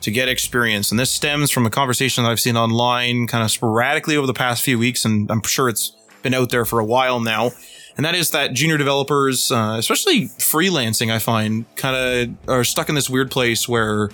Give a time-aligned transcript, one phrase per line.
[0.00, 0.90] to Get Experience?
[0.90, 4.34] And this stems from a conversation that I've seen online kind of sporadically over the
[4.34, 7.50] past few weeks, and I'm sure it's been out there for a while now.
[7.96, 12.88] And that is that junior developers, uh, especially freelancing, I find kind of are stuck
[12.88, 14.10] in this weird place where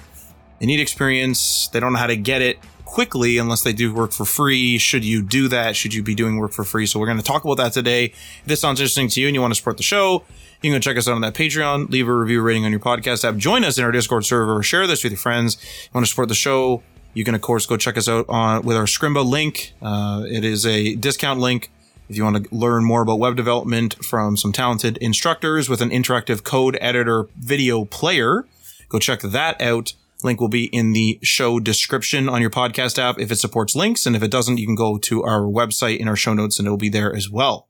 [0.58, 4.12] they need experience, they don't know how to get it, quickly unless they do work
[4.12, 4.78] for free.
[4.78, 5.76] Should you do that?
[5.76, 6.86] Should you be doing work for free?
[6.86, 8.06] So we're going to talk about that today.
[8.06, 10.24] If this sounds interesting to you and you want to support the show,
[10.66, 13.24] you can check us out on that Patreon, leave a review rating on your podcast
[13.24, 15.56] app, join us in our Discord server, share this with your friends.
[15.62, 16.82] You want to support the show,
[17.14, 19.72] you can of course go check us out on with our Scrimba link.
[19.80, 21.70] Uh, it is a discount link
[22.08, 25.90] if you want to learn more about web development from some talented instructors with an
[25.90, 28.44] interactive code editor video player.
[28.88, 29.94] Go check that out.
[30.24, 34.04] Link will be in the show description on your podcast app if it supports links.
[34.04, 36.66] And if it doesn't, you can go to our website in our show notes and
[36.66, 37.68] it'll be there as well.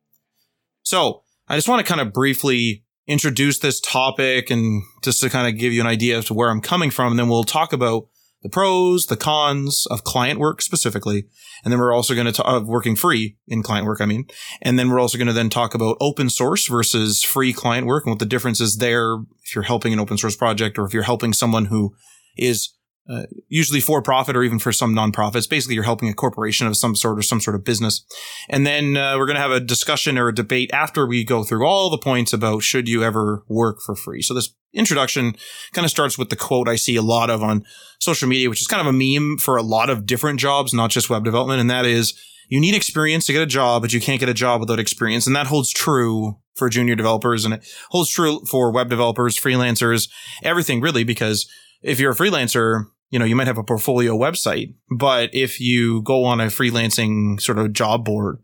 [0.83, 5.49] So I just want to kind of briefly introduce this topic and just to kind
[5.49, 7.13] of give you an idea as to where I'm coming from.
[7.13, 8.09] And then we'll talk about
[8.43, 11.25] the pros, the cons of client work specifically.
[11.65, 14.01] And then we're also going to talk of working free in client work.
[14.01, 14.27] I mean,
[14.63, 18.05] and then we're also going to then talk about open source versus free client work
[18.05, 19.17] and what the difference is there.
[19.43, 21.95] If you're helping an open source project or if you're helping someone who
[22.37, 22.76] is
[23.09, 25.49] uh, usually for profit or even for some nonprofits.
[25.49, 28.05] Basically, you're helping a corporation of some sort or some sort of business.
[28.49, 31.45] And then uh, we're going to have a discussion or a debate after we go
[31.45, 34.23] through all the points about should you ever work for free.
[34.23, 35.37] So this introduction
[35.73, 37.65] kind of starts with the quote I see a lot of on
[38.01, 40.91] social media, which is kind of a meme for a lot of different jobs, not
[40.91, 41.61] just web development.
[41.61, 44.35] And that is you need experience to get a job, but you can't get a
[44.35, 45.27] job without experience.
[45.27, 50.09] And that holds true for junior developers and it holds true for web developers, freelancers,
[50.43, 51.49] everything really, because
[51.83, 56.03] if you're a freelancer, you know, you might have a portfolio website, but if you
[56.03, 58.39] go on a freelancing sort of job board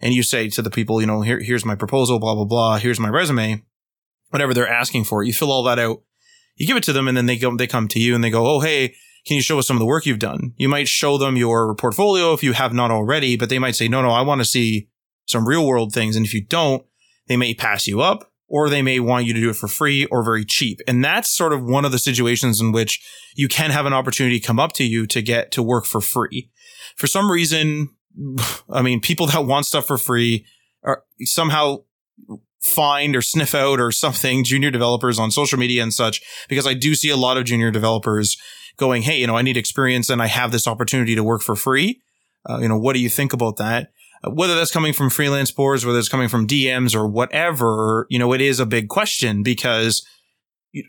[0.00, 2.78] and you say to the people, you know, here, here's my proposal, blah, blah, blah,
[2.78, 3.62] here's my resume,
[4.30, 6.02] whatever they're asking for, you fill all that out,
[6.56, 8.30] you give it to them, and then they go, they come to you and they
[8.30, 8.94] go, oh, hey,
[9.26, 10.54] can you show us some of the work you've done?
[10.56, 13.88] You might show them your portfolio if you have not already, but they might say,
[13.88, 14.88] no, no, I want to see
[15.26, 16.16] some real world things.
[16.16, 16.86] And if you don't,
[17.26, 20.06] they may pass you up or they may want you to do it for free
[20.06, 20.80] or very cheap.
[20.86, 24.38] And that's sort of one of the situations in which you can have an opportunity
[24.40, 26.50] come up to you to get to work for free.
[26.96, 27.90] For some reason,
[28.70, 30.46] I mean, people that want stuff for free
[30.82, 31.78] are somehow
[32.60, 36.74] find or sniff out or something junior developers on social media and such, because I
[36.74, 38.36] do see a lot of junior developers
[38.76, 41.56] going, Hey, you know, I need experience and I have this opportunity to work for
[41.56, 42.02] free.
[42.48, 43.90] Uh, you know, what do you think about that?
[44.26, 48.32] Whether that's coming from freelance boards, whether it's coming from DMs or whatever, you know,
[48.32, 50.06] it is a big question because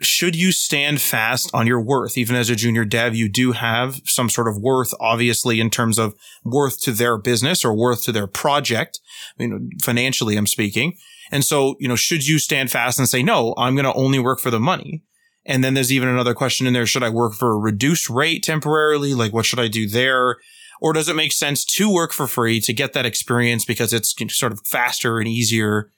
[0.01, 2.17] should you stand fast on your worth?
[2.17, 5.97] Even as a junior dev, you do have some sort of worth, obviously, in terms
[5.97, 8.99] of worth to their business or worth to their project.
[9.37, 10.97] You know, financially, I'm speaking.
[11.31, 14.19] And so, you know, should you stand fast and say, no, I'm going to only
[14.19, 15.03] work for the money?
[15.45, 16.85] And then there's even another question in there.
[16.85, 19.13] Should I work for a reduced rate temporarily?
[19.13, 20.37] Like, what should I do there?
[20.81, 24.15] Or does it make sense to work for free to get that experience because it's
[24.29, 25.91] sort of faster and easier?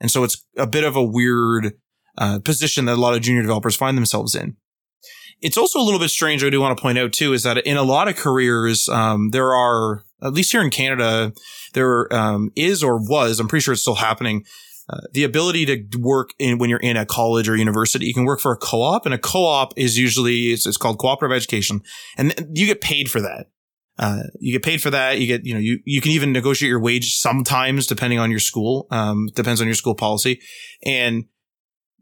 [0.00, 1.74] And so it's a bit of a weird
[2.16, 4.56] uh, position that a lot of junior developers find themselves in.
[5.40, 6.44] It's also a little bit strange.
[6.44, 9.30] I do want to point out too is that in a lot of careers, um,
[9.30, 11.32] there are at least here in Canada,
[11.72, 13.40] there um, is or was.
[13.40, 14.44] I'm pretty sure it's still happening.
[14.88, 18.24] Uh, the ability to work in when you're in a college or university, you can
[18.24, 21.80] work for a co-op, and a co-op is usually it's, it's called cooperative education,
[22.18, 23.46] and you get paid for that.
[23.98, 25.18] Uh, you get paid for that.
[25.18, 28.40] You get, you know, you, you can even negotiate your wage sometimes depending on your
[28.40, 28.86] school.
[28.90, 30.40] Um, depends on your school policy.
[30.84, 31.24] And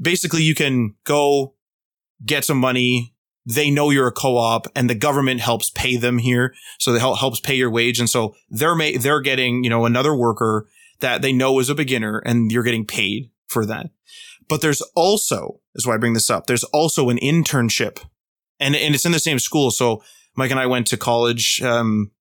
[0.00, 1.54] basically you can go
[2.24, 3.14] get some money.
[3.44, 6.54] They know you're a co-op and the government helps pay them here.
[6.78, 7.98] So they help, helps pay your wage.
[7.98, 10.68] And so they're, ma- they're getting, you know, another worker
[11.00, 13.90] that they know is a beginner and you're getting paid for that.
[14.48, 16.46] But there's also, is why I bring this up.
[16.46, 18.04] There's also an internship
[18.60, 19.70] and, and it's in the same school.
[19.70, 20.02] So
[20.38, 22.12] Mike and I went to college um,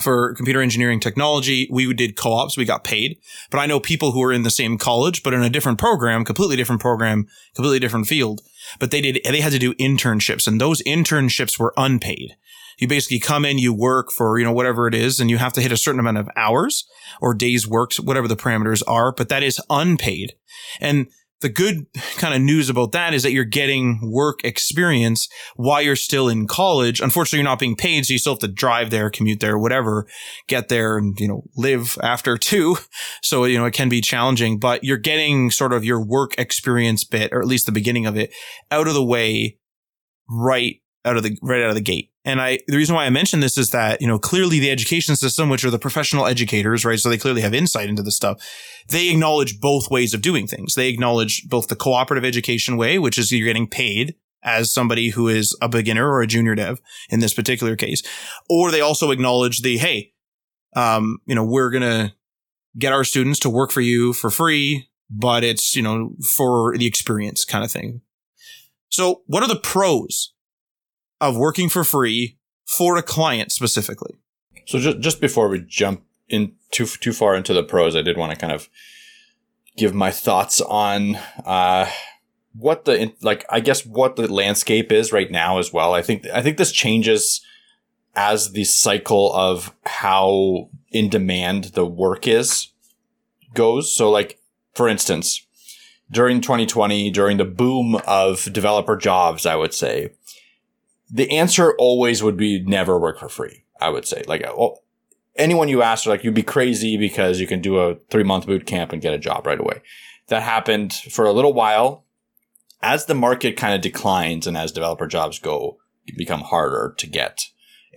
[0.00, 3.18] for computer engineering technology, we did co-ops, we got paid.
[3.50, 6.24] But I know people who are in the same college, but in a different program,
[6.24, 8.40] completely different program, completely different field.
[8.78, 12.34] But they did, they had to do internships and those internships were unpaid.
[12.78, 15.52] You basically come in, you work for, you know, whatever it is, and you have
[15.52, 16.88] to hit a certain amount of hours
[17.20, 20.32] or days worked, whatever the parameters are, but that is unpaid.
[20.80, 21.08] And
[21.40, 25.96] the good kind of news about that is that you're getting work experience while you're
[25.96, 27.00] still in college.
[27.00, 30.06] Unfortunately, you're not being paid, so you still have to drive there, commute there, whatever,
[30.48, 32.76] get there and, you know, live after too.
[33.22, 37.04] So, you know, it can be challenging, but you're getting sort of your work experience
[37.04, 38.32] bit, or at least the beginning of it,
[38.70, 39.58] out of the way
[40.28, 42.09] right out of the right out of the gate.
[42.24, 45.16] And I the reason why I mention this is that, you know, clearly the education
[45.16, 46.98] system, which are the professional educators, right?
[46.98, 48.42] So they clearly have insight into this stuff.
[48.88, 50.74] They acknowledge both ways of doing things.
[50.74, 55.28] They acknowledge both the cooperative education way, which is you're getting paid as somebody who
[55.28, 58.02] is a beginner or a junior dev in this particular case.
[58.48, 60.12] Or they also acknowledge the, hey,
[60.76, 62.14] um, you know, we're gonna
[62.78, 66.86] get our students to work for you for free, but it's, you know, for the
[66.86, 68.02] experience kind of thing.
[68.88, 70.32] So what are the pros
[71.20, 74.18] of working for free for a client specifically.
[74.66, 78.16] So just just before we jump in too too far into the pros, I did
[78.16, 78.68] want to kind of
[79.76, 81.90] give my thoughts on uh,
[82.54, 85.94] what the like I guess what the landscape is right now as well.
[85.94, 87.44] I think I think this changes
[88.14, 92.68] as the cycle of how in demand the work is
[93.54, 93.94] goes.
[93.94, 94.40] So like
[94.74, 95.46] for instance,
[96.10, 100.10] during 2020, during the boom of developer jobs, I would say
[101.10, 103.64] the answer always would be never work for free.
[103.80, 104.82] I would say like, well,
[105.36, 108.66] anyone you ask, like you'd be crazy because you can do a three month boot
[108.66, 109.82] camp and get a job right away.
[110.28, 112.04] That happened for a little while.
[112.82, 115.78] As the market kind of declines and as developer jobs go
[116.16, 117.42] become harder to get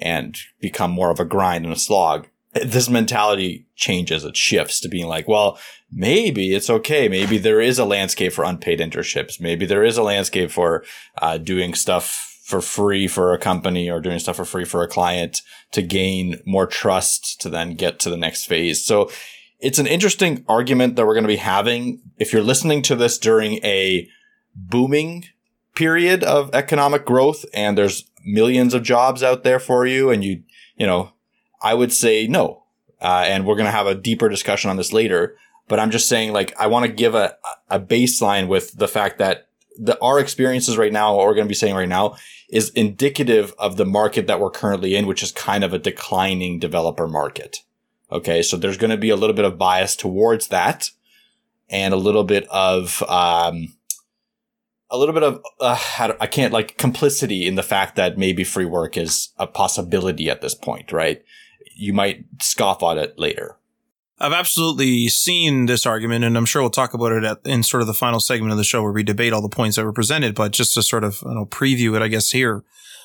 [0.02, 4.24] and become more of a grind and a slog, this mentality changes.
[4.26, 5.58] It shifts to being like, well,
[5.92, 7.08] maybe it's okay.
[7.08, 9.40] Maybe there is a landscape for unpaid internships.
[9.40, 10.84] Maybe there is a landscape for
[11.22, 14.88] uh, doing stuff for free for a company or doing stuff for free for a
[14.88, 15.42] client
[15.72, 18.86] to gain more trust to then get to the next phase.
[18.86, 19.10] So
[19.60, 22.00] it's an interesting argument that we're going to be having.
[22.20, 24.08] If you're listening to this during a
[24.56, 25.26] booming
[25.74, 30.44] period of economic growth and there's millions of jobs out there for you and you,
[30.76, 31.12] you know,
[31.60, 32.66] I would say no.
[33.02, 35.38] Uh, and we're going to have a deeper discussion on this later.
[35.68, 37.36] But I'm just saying, like, I want to give a,
[37.72, 39.48] a baseline with the fact that
[39.78, 42.16] the, our experiences right now, what we're going to be saying right now
[42.54, 46.60] is indicative of the market that we're currently in, which is kind of a declining
[46.60, 47.58] developer market.
[48.12, 48.44] Okay.
[48.44, 50.92] So there's going to be a little bit of bias towards that
[51.68, 53.74] and a little bit of, um,
[54.92, 58.66] a little bit of, uh, I can't like complicity in the fact that maybe free
[58.66, 61.24] work is a possibility at this point, right?
[61.76, 63.58] You might scoff at it later.
[64.20, 67.82] I've absolutely seen this argument, and I'm sure we'll talk about it at, in sort
[67.82, 69.94] of the final segment of the show where we debate all the points that were
[69.94, 70.36] presented.
[70.36, 72.64] But just to sort of you know, preview it, I guess here,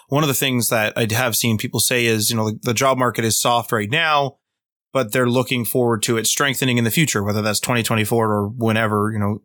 [0.08, 2.74] one of the things that I have seen people say is, you know, the, the
[2.74, 4.36] job market is soft right now,
[4.92, 9.10] but they're looking forward to it strengthening in the future, whether that's 2024 or whenever.
[9.12, 9.42] You know,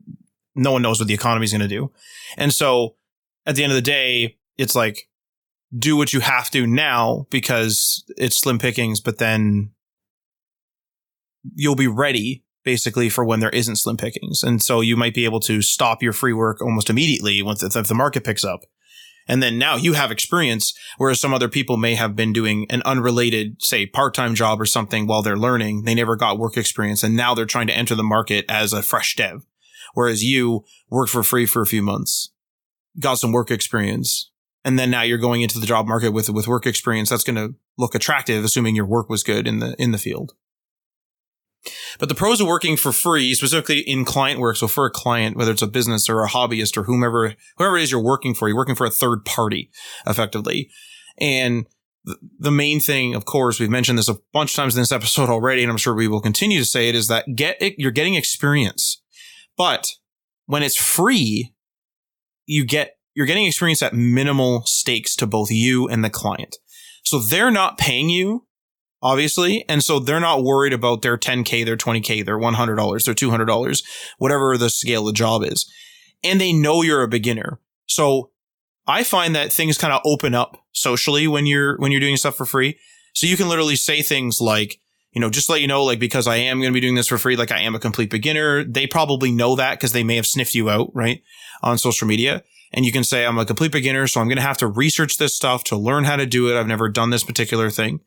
[0.56, 1.92] no one knows what the economy is going to do,
[2.38, 2.96] and so
[3.46, 5.10] at the end of the day, it's like
[5.78, 9.72] do what you have to now because it's slim pickings, but then
[11.56, 14.44] you'll be ready basically for when there isn't slim pickings.
[14.44, 17.88] And so you might be able to stop your free work almost immediately once if
[17.88, 18.62] the market picks up.
[19.28, 22.82] And then now you have experience, whereas some other people may have been doing an
[22.86, 25.84] unrelated, say, part-time job or something while they're learning.
[25.84, 28.82] They never got work experience and now they're trying to enter the market as a
[28.82, 29.46] fresh dev.
[29.94, 32.32] Whereas you worked for free for a few months,
[33.00, 34.32] got some work experience,
[34.66, 37.10] and then now you're going into the job market with, with work experience.
[37.10, 40.34] That's going to look attractive, assuming your work was good in the, in the field.
[42.00, 45.38] But the pros of working for free, specifically in client work, so for a client,
[45.38, 48.48] whether it's a business or a hobbyist or whomever, whoever it is you're working for,
[48.48, 49.72] you're working for a third party,
[50.06, 50.70] effectively.
[51.18, 51.66] And
[52.38, 55.30] the main thing, of course, we've mentioned this a bunch of times in this episode
[55.30, 57.92] already, and I'm sure we will continue to say it, is that get it, you're
[57.92, 59.02] getting experience.
[59.56, 59.88] But
[60.46, 61.54] when it's free,
[62.46, 66.58] you get, you're getting experience at minimal stakes to both you and the client.
[67.04, 68.48] So they're not paying you
[69.04, 69.66] obviously.
[69.68, 73.84] And so they're not worried about their 10K, their 20K, their $100, their $200,
[74.18, 75.72] whatever the scale of the job is.
[76.24, 77.60] And they know you're a beginner.
[77.86, 78.32] So
[78.88, 82.38] I find that things kind of open up socially when you're, when you're doing stuff
[82.38, 82.80] for free.
[83.14, 84.80] So you can literally say things like,
[85.12, 87.10] you know, just let you know, like, because I am going to be doing this
[87.10, 88.64] for free, like I am a complete beginner.
[88.64, 91.22] They probably know that because they may have sniffed you out, right?
[91.62, 92.42] On social media.
[92.72, 94.08] And you can say, I'm a complete beginner.
[94.08, 96.60] So I'm going to have to research this stuff to learn how to do it.
[96.60, 98.00] I've never done this particular thing.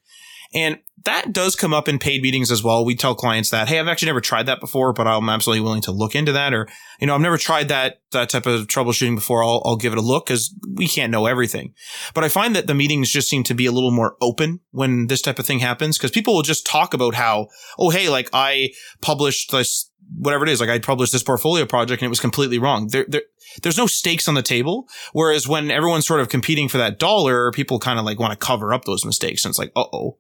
[0.53, 2.85] And that does come up in paid meetings as well.
[2.85, 5.83] We tell clients that, hey, I've actually never tried that before, but I'm absolutely willing
[5.83, 6.55] to look into that.
[6.55, 6.67] Or,
[7.01, 9.45] you know, I've never tried that, that type of troubleshooting before.
[9.45, 11.75] I'll, I'll give it a look because we can't know everything.
[12.15, 15.07] But I find that the meetings just seem to be a little more open when
[15.07, 17.49] this type of thing happens because people will just talk about how,
[17.79, 18.71] oh, hey, like I
[19.03, 22.59] published this, whatever it is, like I published this portfolio project and it was completely
[22.59, 22.89] wrong.
[22.89, 23.23] There, there,
[23.63, 24.89] there's no stakes on the table.
[25.13, 28.45] Whereas when everyone's sort of competing for that dollar, people kind of like want to
[28.45, 29.45] cover up those mistakes.
[29.45, 30.19] And it's like, uh oh,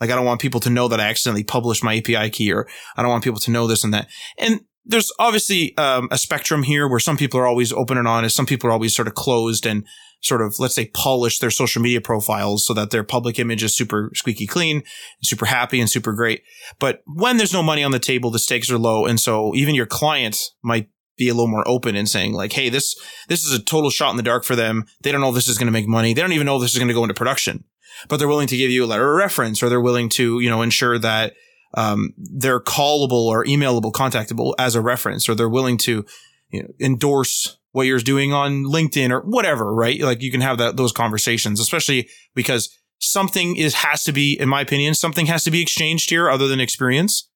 [0.00, 2.66] like I don't want people to know that I accidentally published my API key or
[2.96, 4.08] I don't want people to know this and that.
[4.38, 8.34] And there's obviously um, a spectrum here where some people are always open and honest.
[8.34, 9.86] Some people are always sort of closed and
[10.22, 13.76] sort of, let's say, polish their social media profiles so that their public image is
[13.76, 14.82] super squeaky clean,
[15.22, 16.42] super happy and super great.
[16.78, 19.06] But when there's no money on the table, the stakes are low.
[19.06, 22.70] And so even your client might be a little more open in saying like, Hey,
[22.70, 22.94] this,
[23.28, 24.86] this is a total shot in the dark for them.
[25.02, 26.14] They don't know if this is going to make money.
[26.14, 27.64] They don't even know if this is going to go into production
[28.08, 30.48] but they're willing to give you a letter of reference or they're willing to, you
[30.48, 31.34] know, ensure that
[31.74, 36.04] um, they're callable or emailable, contactable as a reference, or they're willing to
[36.50, 40.00] you know, endorse what you're doing on LinkedIn or whatever, right?
[40.00, 44.48] Like you can have that, those conversations, especially because something is, has to be, in
[44.48, 47.28] my opinion, something has to be exchanged here other than experience.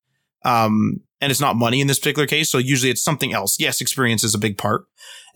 [0.44, 2.50] Um, and it's not money in this particular case.
[2.50, 3.58] So usually it's something else.
[3.58, 4.84] Yes, experience is a big part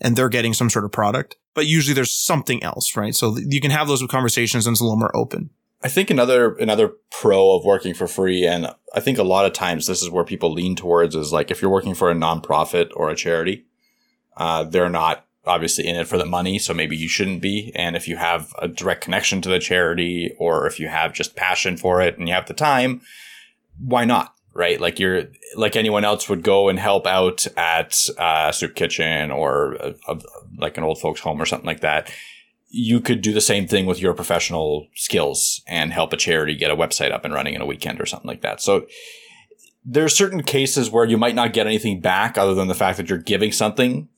[0.01, 3.15] and they're getting some sort of product, but usually there's something else, right?
[3.15, 5.49] So you can have those conversations and it's a little more open.
[5.81, 9.53] I think another another pro of working for free, and I think a lot of
[9.53, 12.89] times this is where people lean towards is like if you're working for a nonprofit
[12.95, 13.65] or a charity,
[14.35, 17.71] uh, they're not obviously in it for the money, so maybe you shouldn't be.
[17.75, 21.37] And if you have a direct connection to the charity, or if you have just
[21.37, 23.01] passion for it and you have the time,
[23.79, 24.35] why not?
[24.59, 24.79] Right?
[24.81, 25.23] Like you're
[25.55, 30.19] like anyone else would go and help out at a soup kitchen or a, a,
[30.57, 32.11] like an old folks home or something like that.
[32.67, 36.71] You could do the same thing with your professional skills and help a charity get
[36.71, 38.59] a website up and running in a weekend or something like that.
[38.61, 38.85] So
[39.85, 42.97] there are certain cases where you might not get anything back other than the fact
[42.97, 44.09] that you're giving something.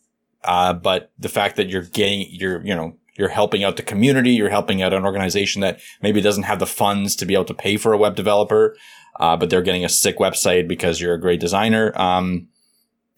[0.43, 4.31] Uh, but the fact that you're getting, you're, you know, you're helping out the community,
[4.31, 7.53] you're helping out an organization that maybe doesn't have the funds to be able to
[7.53, 8.75] pay for a web developer
[9.21, 11.93] uh, but they're getting a sick website because you're a great designer.
[11.95, 12.47] Um,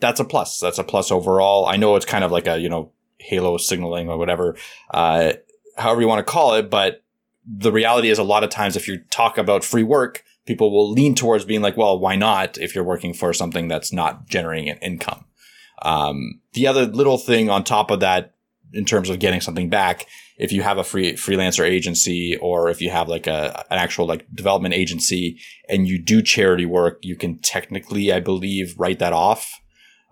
[0.02, 0.60] that's a plus.
[0.60, 1.66] That's a plus overall.
[1.66, 4.58] I know it's kind of like a, you know, halo signaling or whatever,
[4.94, 5.34] uh,
[5.78, 6.70] however you want to call it.
[6.70, 7.04] But
[7.48, 10.92] the reality is a lot of times if you talk about free work, people will
[10.92, 14.70] lean towards being like, well, why not if you're working for something that's not generating
[14.70, 15.24] an income?
[15.84, 18.34] Um, the other little thing on top of that
[18.74, 20.06] in terms of getting something back
[20.38, 24.06] if you have a free freelancer agency or if you have like a an actual
[24.06, 29.13] like development agency and you do charity work, you can technically, I believe, write that
[29.13, 29.60] off.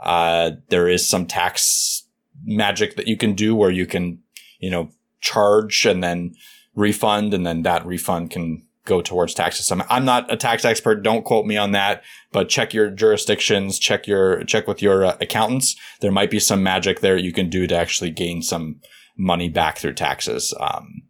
[0.04, 2.08] Uh, there is some tax
[2.44, 4.20] magic that you can do where you can,
[4.60, 6.34] you know, charge and then
[6.75, 9.72] refund and then that refund can go towards taxes.
[9.72, 11.04] I'm I'm not a tax expert.
[11.04, 15.18] Don't quote me on that, but check your jurisdictions, check your, check with your uh,
[15.22, 15.75] accountants.
[16.01, 18.82] There might be some magic there you can do to actually gain some,
[19.18, 21.03] money back through taxes um,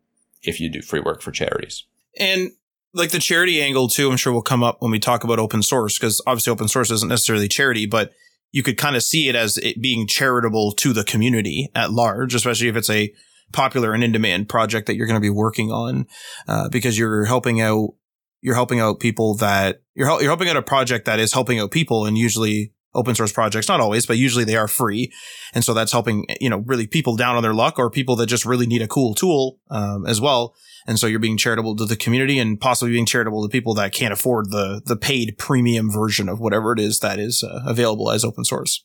[0.43, 1.85] if you do free work for charities.
[2.19, 2.51] And
[2.93, 5.61] like the charity angle too, I'm sure will come up when we talk about open
[5.63, 8.11] source because obviously open source isn't necessarily charity, but
[8.51, 12.35] you could kind of see it as it being charitable to the community at large,
[12.35, 13.13] especially if it's a
[13.53, 16.05] popular and in demand project that you're going to be working on,
[16.47, 17.89] uh, because you're helping out,
[18.41, 21.71] you're helping out people that you're, you're helping out a project that is helping out
[21.71, 25.11] people and usually open source projects, not always, but usually they are free.
[25.53, 28.27] And so that's helping, you know, really people down on their luck or people that
[28.27, 30.55] just really need a cool tool, um, as well.
[30.87, 33.93] And so you're being charitable to the community and possibly being charitable to people that
[33.93, 38.09] can't afford the, the paid premium version of whatever it is that is uh, available
[38.11, 38.83] as open source.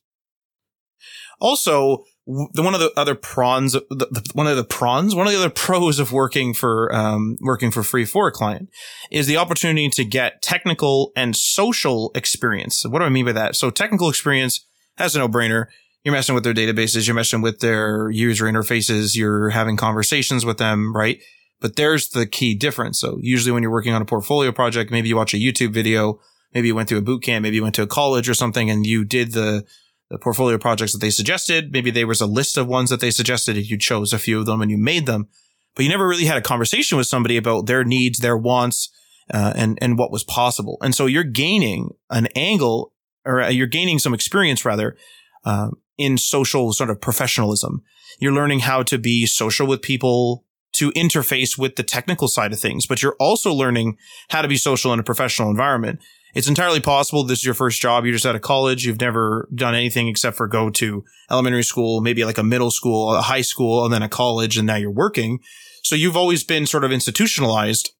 [1.40, 5.32] Also, the one of the other prawns, the, the, one of the prawns, one of
[5.32, 8.68] the other pros of working for um, working for free for a client
[9.12, 12.84] is the opportunity to get technical and social experience.
[12.84, 13.54] What do I mean by that?
[13.54, 14.66] So technical experience
[14.98, 15.66] has a no brainer.
[16.02, 20.58] You're messing with their databases, you're messing with their user interfaces, you're having conversations with
[20.58, 21.20] them, right?
[21.60, 23.00] But there's the key difference.
[23.00, 26.20] So usually when you're working on a portfolio project, maybe you watch a YouTube video,
[26.54, 28.70] maybe you went to a boot camp, maybe you went to a college or something
[28.70, 29.64] and you did the
[30.10, 31.72] the portfolio projects that they suggested.
[31.72, 34.38] Maybe there was a list of ones that they suggested and you chose a few
[34.38, 35.28] of them and you made them,
[35.74, 38.90] but you never really had a conversation with somebody about their needs, their wants,
[39.32, 40.78] uh, and, and what was possible.
[40.82, 42.92] And so you're gaining an angle
[43.24, 44.96] or uh, you're gaining some experience rather,
[45.44, 47.82] uh, in social sort of professionalism.
[48.18, 52.60] You're learning how to be social with people, to interface with the technical side of
[52.60, 53.96] things, but you're also learning
[54.28, 56.00] how to be social in a professional environment
[56.36, 58.04] it's entirely possible this is your first job.
[58.04, 58.84] You're just out of college.
[58.84, 63.14] You've never done anything except for go to elementary school, maybe like a middle school,
[63.14, 65.38] a high school, and then a college, and now you're working.
[65.82, 67.90] So you've always been sort of institutionalized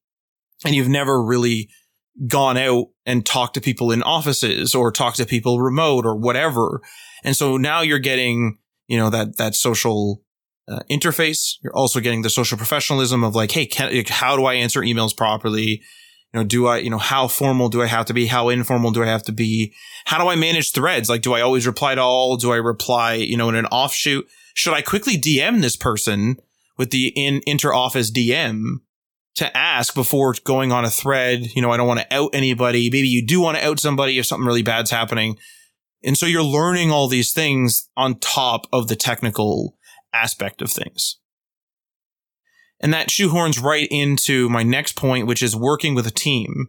[0.63, 1.67] and you've never really
[2.27, 6.81] gone out and talked to people in offices or talked to people remote or whatever.
[7.23, 10.21] And so now you're getting, you know, that, that social
[10.67, 11.53] uh, interface.
[11.63, 15.17] You're also getting the social professionalism of like, Hey, can, how do I answer emails
[15.17, 15.81] properly?
[16.37, 18.27] Know, do I, you know, how formal do I have to be?
[18.27, 19.73] How informal do I have to be?
[20.05, 21.09] How do I manage threads?
[21.09, 22.37] Like, do I always reply to all?
[22.37, 24.27] Do I reply, you know, in an offshoot?
[24.53, 26.37] Should I quickly DM this person
[26.77, 28.81] with the in inter office DM
[29.35, 31.47] to ask before going on a thread?
[31.55, 32.89] You know, I don't want to out anybody.
[32.89, 35.37] Maybe you do want to out somebody if something really bad's happening.
[36.03, 39.75] And so you're learning all these things on top of the technical
[40.13, 41.17] aspect of things.
[42.79, 46.67] And that shoehorns right into my next point, which is working with a team.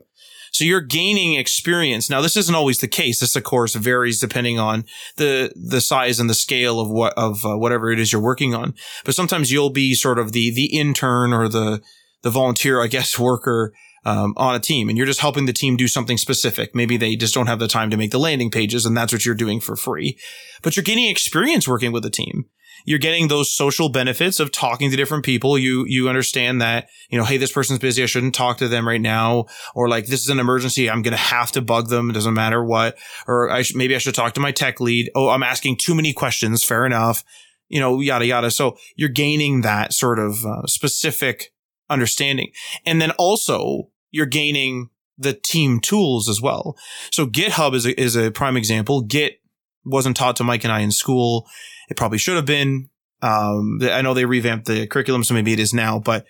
[0.53, 2.09] So you're gaining experience.
[2.09, 3.21] Now, this isn't always the case.
[3.21, 4.85] This, of course, varies depending on
[5.17, 8.55] the the size and the scale of what of uh, whatever it is you're working
[8.55, 8.75] on.
[9.05, 11.83] But sometimes you'll be sort of the the intern or the
[12.23, 13.73] the volunteer, I guess, worker
[14.05, 16.75] um, on a team, and you're just helping the team do something specific.
[16.75, 19.27] Maybe they just don't have the time to make the landing pages, and that's what
[19.27, 20.19] you're doing for free.
[20.62, 22.47] But you're gaining experience working with a team
[22.85, 25.59] you're getting those social benefits of talking to different people.
[25.59, 28.03] You, you understand that, you know, hey, this person's busy.
[28.03, 29.47] I shouldn't talk to them right now.
[29.75, 30.89] Or like, this is an emergency.
[30.89, 32.11] I'm going to have to bug them.
[32.11, 32.97] It doesn't matter what.
[33.27, 35.11] Or I sh- maybe I should talk to my tech lead.
[35.15, 36.65] Oh, I'm asking too many questions.
[36.65, 37.25] Fair enough.
[37.69, 38.51] You know, yada, yada.
[38.51, 41.53] So you're gaining that sort of uh, specific
[41.91, 42.51] understanding.
[42.87, 46.77] And then also you're gaining the team tools as well.
[47.11, 49.03] So GitHub is a, is a prime example.
[49.03, 49.41] Git
[49.85, 51.47] wasn't taught to Mike and I in school.
[51.88, 52.90] It probably should have been.
[53.21, 56.25] Um, I know they revamped the curriculum, so maybe it is now, but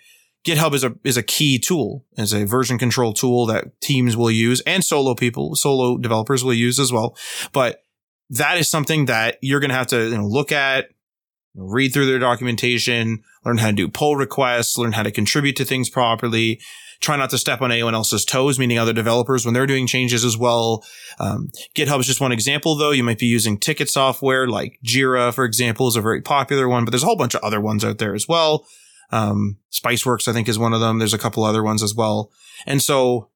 [0.45, 4.31] GitHub is a, is a key tool, is a version control tool that teams will
[4.31, 7.15] use and solo people, solo developers will use as well.
[7.51, 7.83] But
[8.29, 10.85] that is something that you're going to have to you know, look at,
[11.55, 15.65] read through their documentation, learn how to do pull requests, learn how to contribute to
[15.65, 16.61] things properly,
[16.99, 20.25] try not to step on anyone else's toes, meaning other developers when they're doing changes
[20.25, 20.83] as well.
[21.19, 22.91] Um, GitHub is just one example, though.
[22.91, 26.85] You might be using ticket software like Jira, for example, is a very popular one,
[26.85, 28.65] but there's a whole bunch of other ones out there as well.
[29.11, 30.99] Um, Spiceworks, I think, is one of them.
[30.99, 32.31] There's a couple other ones as well.
[32.65, 33.29] And so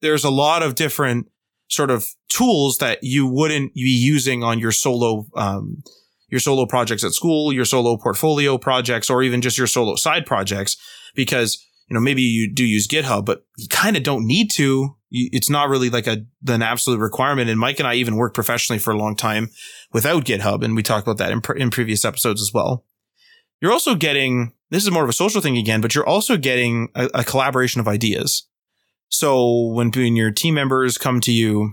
[0.00, 1.26] there's a lot of different
[1.68, 5.82] sort of tools that you wouldn't be using on your solo, um,
[6.28, 10.24] your solo projects at school, your solo portfolio projects, or even just your solo side
[10.24, 10.76] projects,
[11.14, 14.96] because you know, maybe you do use GitHub, but you kind of don't need to.
[15.10, 17.48] It's not really like a, an absolute requirement.
[17.48, 19.48] And Mike and I even worked professionally for a long time
[19.92, 20.62] without GitHub.
[20.62, 22.84] And we talked about that in, pre- in previous episodes as well.
[23.60, 26.88] You're also getting, this is more of a social thing again, but you're also getting
[26.94, 28.46] a, a collaboration of ideas.
[29.08, 31.72] So when, when your team members come to you,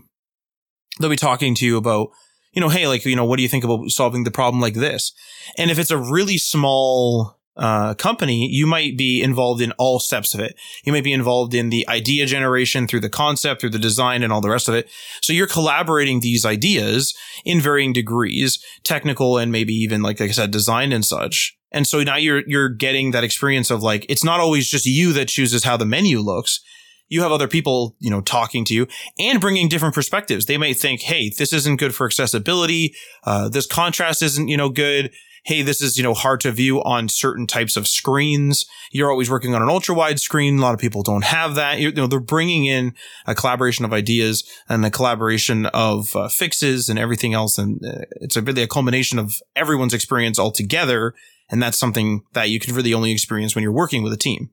[0.99, 2.07] they'll be talking to you about,
[2.53, 4.75] you know, hey, like, you know, what do you think about solving the problem like
[4.75, 5.11] this?
[5.57, 10.33] And if it's a really small uh, company, you might be involved in all steps
[10.33, 10.55] of it.
[10.83, 14.33] You might be involved in the idea generation through the concept, through the design and
[14.33, 14.89] all the rest of it.
[15.21, 17.15] So you're collaborating these ideas
[17.45, 21.57] in varying degrees, technical and maybe even like, like I said, design and such.
[21.71, 25.13] And so now you're, you're getting that experience of like, it's not always just you
[25.13, 26.61] that chooses how the menu looks.
[27.07, 28.87] You have other people, you know, talking to you
[29.19, 30.45] and bringing different perspectives.
[30.45, 32.95] They might think, Hey, this isn't good for accessibility.
[33.23, 35.11] Uh, this contrast isn't, you know, good
[35.45, 38.65] hey, this is, you know, hard to view on certain types of screens.
[38.91, 40.57] You're always working on an ultra wide screen.
[40.57, 41.79] A lot of people don't have that.
[41.79, 42.95] You know, they're bringing in
[43.27, 47.59] a collaboration of ideas and a collaboration of uh, fixes and everything else.
[47.59, 51.13] And uh, it's a really a culmination of everyone's experience all together.
[51.49, 54.49] And that's something that you can really only experience when you're working with a team.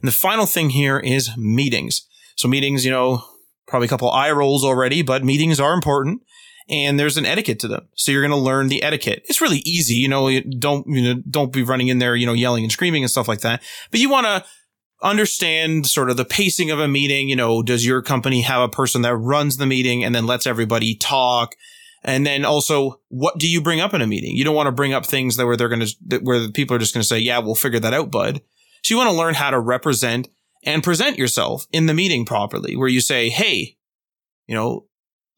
[0.00, 2.06] And the final thing here is meetings.
[2.36, 3.24] So meetings, you know,
[3.66, 6.22] probably a couple eye rolls already, but meetings are important
[6.68, 7.88] and there's an etiquette to them.
[7.94, 9.24] So you're going to learn the etiquette.
[9.26, 9.94] It's really easy.
[9.94, 13.02] You know, don't, you know, don't be running in there, you know, yelling and screaming
[13.02, 13.62] and stuff like that.
[13.90, 14.44] But you want to
[15.02, 17.28] understand sort of the pacing of a meeting.
[17.28, 20.46] You know, does your company have a person that runs the meeting and then lets
[20.46, 21.54] everybody talk?
[22.04, 24.36] And then also, what do you bring up in a meeting?
[24.36, 26.76] You don't want to bring up things that where they're going to, where the people
[26.76, 28.40] are just going to say, yeah, we'll figure that out, bud.
[28.82, 30.28] So you want to learn how to represent
[30.64, 33.76] and present yourself in the meeting properly, where you say, Hey,
[34.46, 34.86] you know,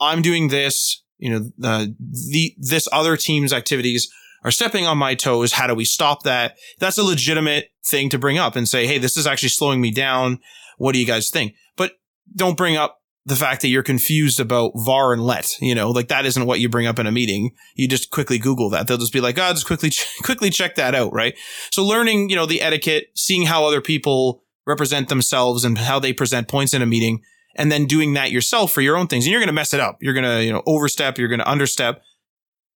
[0.00, 4.10] I'm doing this you know, the, this other team's activities
[4.42, 5.52] are stepping on my toes.
[5.52, 6.56] How do we stop that?
[6.78, 9.90] That's a legitimate thing to bring up and say, Hey, this is actually slowing me
[9.90, 10.40] down.
[10.78, 11.54] What do you guys think?
[11.76, 11.92] But
[12.34, 16.08] don't bring up the fact that you're confused about var and let, you know, like
[16.08, 17.50] that isn't what you bring up in a meeting.
[17.74, 18.86] You just quickly Google that.
[18.86, 19.90] They'll just be like, oh, just quickly,
[20.22, 21.12] quickly check that out.
[21.12, 21.36] Right.
[21.70, 26.12] So learning, you know, the etiquette, seeing how other people represent themselves and how they
[26.14, 27.20] present points in a meeting
[27.54, 29.24] and then doing that yourself for your own things.
[29.24, 29.98] And you're going to mess it up.
[30.00, 31.18] You're going to, you know, overstep.
[31.18, 32.02] You're going to understep.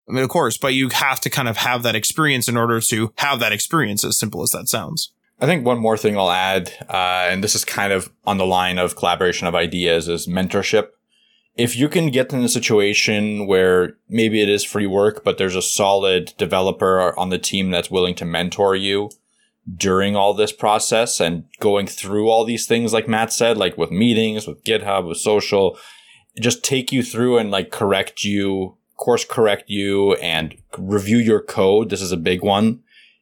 [0.09, 2.81] I mean, of course, but you have to kind of have that experience in order
[2.81, 5.13] to have that experience, as simple as that sounds.
[5.39, 8.45] I think one more thing I'll add, uh, and this is kind of on the
[8.45, 10.89] line of collaboration of ideas, is mentorship.
[11.55, 15.55] If you can get in a situation where maybe it is free work, but there's
[15.55, 19.09] a solid developer on the team that's willing to mentor you
[19.75, 23.91] during all this process and going through all these things, like Matt said, like with
[23.91, 25.77] meetings, with GitHub, with social,
[26.39, 31.89] just take you through and like correct you, course correct you and review your code.
[31.89, 32.81] This is a big one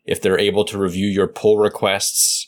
[0.09, 2.47] if they're able to review your pull requests,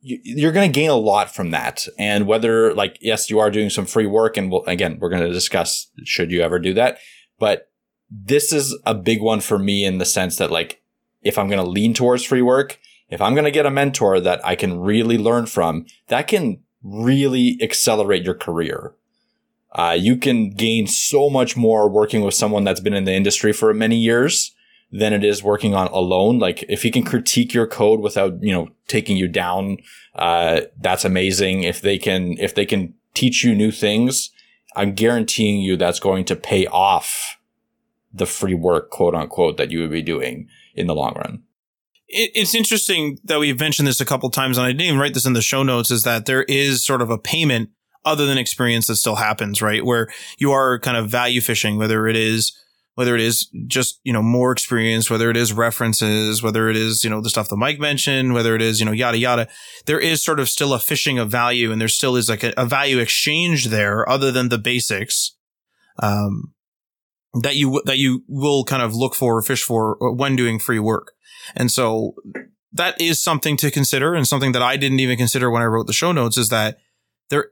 [0.00, 1.88] you're going to gain a lot from that.
[1.98, 5.24] And whether like, yes, you are doing some free work and we'll, again, we're going
[5.24, 6.98] to discuss should you ever do that.
[7.40, 7.72] But
[8.08, 10.80] this is a big one for me in the sense that like,
[11.22, 12.78] if I'm going to lean towards free work,
[13.08, 16.60] if I'm going to get a mentor that I can really learn from, that can
[16.82, 18.94] really accelerate your career.
[19.72, 23.52] Uh, you can gain so much more working with someone that's been in the industry
[23.52, 24.54] for many years
[24.90, 26.38] than it is working on alone.
[26.38, 29.78] Like if he can critique your code without, you know, taking you down,
[30.14, 31.62] uh, that's amazing.
[31.62, 34.30] If they can, if they can teach you new things,
[34.74, 37.38] I'm guaranteeing you that's going to pay off
[38.12, 41.42] the free work, quote unquote, that you would be doing in the long run.
[42.10, 45.26] It's interesting that we've mentioned this a couple times, and I didn't even write this
[45.26, 47.68] in the show notes, is that there is sort of a payment
[48.04, 49.84] other than experience that still happens, right?
[49.84, 52.56] Where you are kind of value fishing, whether it is
[52.98, 57.04] whether it is just, you know, more experience, whether it is references, whether it is,
[57.04, 59.46] you know, the stuff that Mike mentioned, whether it is, you know, yada, yada,
[59.86, 62.52] there is sort of still a fishing of value and there still is like a,
[62.56, 65.36] a value exchange there other than the basics.
[66.02, 66.54] Um,
[67.42, 70.78] that you, that you will kind of look for or fish for when doing free
[70.78, 71.12] work.
[71.54, 72.14] And so
[72.72, 75.86] that is something to consider and something that I didn't even consider when I wrote
[75.86, 76.78] the show notes is that
[77.30, 77.50] there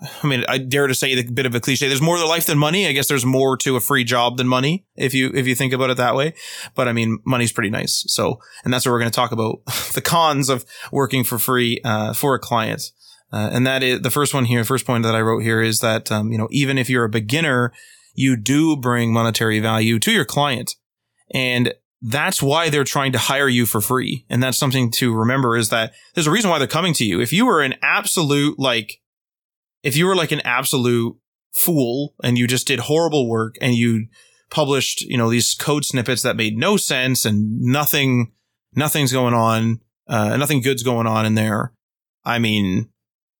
[0.22, 1.88] I mean, I dare to say a bit of a cliche.
[1.88, 2.86] There's more to life than money.
[2.86, 5.72] I guess there's more to a free job than money, if you if you think
[5.72, 6.34] about it that way.
[6.74, 8.04] But I mean, money's pretty nice.
[8.08, 11.80] So, and that's what we're going to talk about: the cons of working for free
[11.84, 12.90] uh, for a client.
[13.30, 14.64] Uh, and that is the first one here.
[14.64, 17.10] First point that I wrote here is that um, you know even if you're a
[17.10, 17.72] beginner,
[18.18, 20.74] you do bring monetary value to your client,
[21.32, 24.24] and that's why they're trying to hire you for free.
[24.28, 27.20] And that's something to remember is that there's a reason why they're coming to you.
[27.20, 29.00] If you were an absolute like
[29.82, 31.16] if you were like an absolute
[31.54, 34.06] fool and you just did horrible work and you
[34.50, 38.32] published, you know, these code snippets that made no sense and nothing,
[38.74, 41.72] nothing's going on, uh, nothing good's going on in there.
[42.24, 42.90] I mean,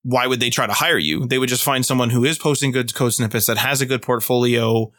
[0.02, 1.26] why would they try to hire you?
[1.26, 4.02] They would just find someone who is posting good code snippets that has a good
[4.02, 4.90] portfolio,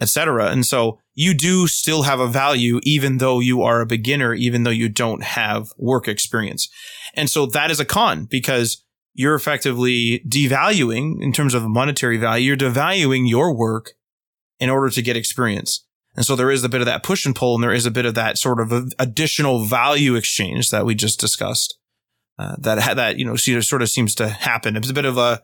[0.00, 0.50] etc.
[0.50, 4.62] And so you do still have a value, even though you are a beginner, even
[4.62, 6.68] though you don't have work experience.
[7.14, 8.84] And so that is a con because
[9.14, 13.94] you're effectively devaluing in terms of monetary value, you're devaluing your work
[14.60, 15.84] in order to get experience.
[16.16, 17.92] And so there is a bit of that push and pull, and there is a
[17.92, 21.77] bit of that sort of additional value exchange that we just discussed.
[22.38, 24.76] Uh, that that you know sort of seems to happen.
[24.76, 25.42] It's a bit of a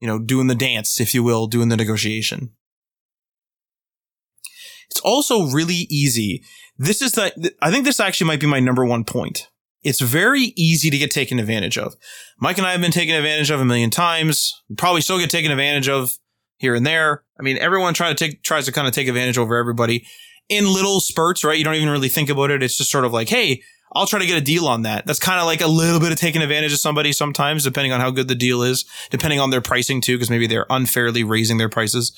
[0.00, 2.50] you know doing the dance, if you will, doing the negotiation.
[4.90, 6.42] It's also really easy.
[6.76, 9.48] This is the I think this actually might be my number one point
[9.82, 11.96] it's very easy to get taken advantage of.
[12.38, 14.52] Mike and I have been taken advantage of a million times.
[14.76, 16.12] Probably still get taken advantage of
[16.58, 17.24] here and there.
[17.38, 20.06] I mean, everyone try to take, tries to kind of take advantage over everybody
[20.48, 21.58] in little spurts, right?
[21.58, 22.62] You don't even really think about it.
[22.62, 23.62] It's just sort of like, hey,
[23.94, 25.06] I'll try to get a deal on that.
[25.06, 28.00] That's kind of like a little bit of taking advantage of somebody sometimes, depending on
[28.00, 31.58] how good the deal is, depending on their pricing too, because maybe they're unfairly raising
[31.58, 32.16] their prices,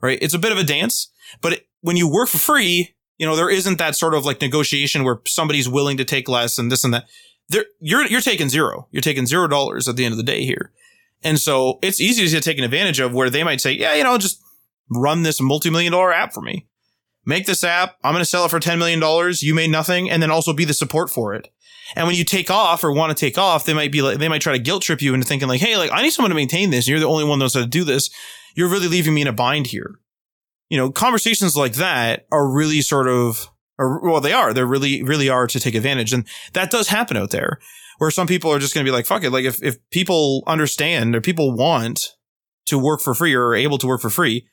[0.00, 0.18] right?
[0.22, 1.10] It's a bit of a dance,
[1.40, 4.40] but it, when you work for free, you know, there isn't that sort of like
[4.40, 7.06] negotiation where somebody's willing to take less and this and that.
[7.48, 8.88] There, you're, you're taking zero.
[8.90, 10.72] You're taking zero dollars at the end of the day here.
[11.22, 14.04] And so it's easy to get taken advantage of where they might say, yeah, you
[14.04, 14.40] know, just
[14.90, 16.66] run this multi-million dollar app for me.
[17.26, 17.96] Make this app.
[18.02, 19.02] I'm going to sell it for $10 million.
[19.40, 21.48] You made nothing and then also be the support for it.
[21.94, 24.28] And when you take off or want to take off, they might be like, they
[24.28, 26.36] might try to guilt trip you into thinking like, Hey, like I need someone to
[26.36, 26.88] maintain this.
[26.88, 28.10] You're the only one that knows how to do this.
[28.54, 29.98] You're really leaving me in a bind here
[30.68, 35.02] you know, conversations like that are really sort of, or, well, they are, they really,
[35.02, 36.12] really are to take advantage.
[36.12, 37.60] And that does happen out there
[37.98, 39.30] where some people are just going to be like, fuck it.
[39.30, 42.08] Like if, if people understand or people want
[42.66, 44.48] to work for free or are able to work for free,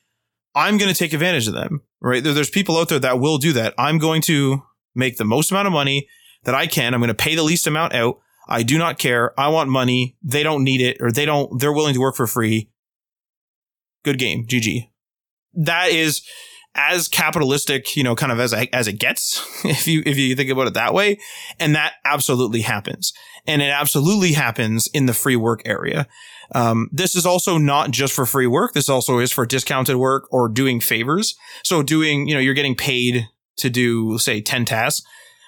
[0.56, 2.24] I'm going to take advantage of them, right?
[2.24, 3.74] There's people out there that will do that.
[3.78, 4.64] I'm going to
[4.96, 6.08] make the most amount of money
[6.44, 6.94] that I can.
[6.94, 8.20] I'm going to pay the least amount out.
[8.48, 9.38] I do not care.
[9.40, 10.18] I want money.
[10.22, 12.70] They don't need it or they don't, they're willing to work for free.
[14.04, 14.46] Good game.
[14.46, 14.90] GG
[15.54, 16.22] that is
[16.76, 20.50] as capitalistic, you know, kind of as as it gets, if you if you think
[20.50, 21.20] about it that way,
[21.60, 23.14] and that absolutely happens,
[23.46, 26.08] and it absolutely happens in the free work area.
[26.54, 28.74] Um, this is also not just for free work.
[28.74, 31.36] This also is for discounted work or doing favors.
[31.64, 33.28] So doing, you know, you're getting paid
[33.58, 35.06] to do, say, ten tasks,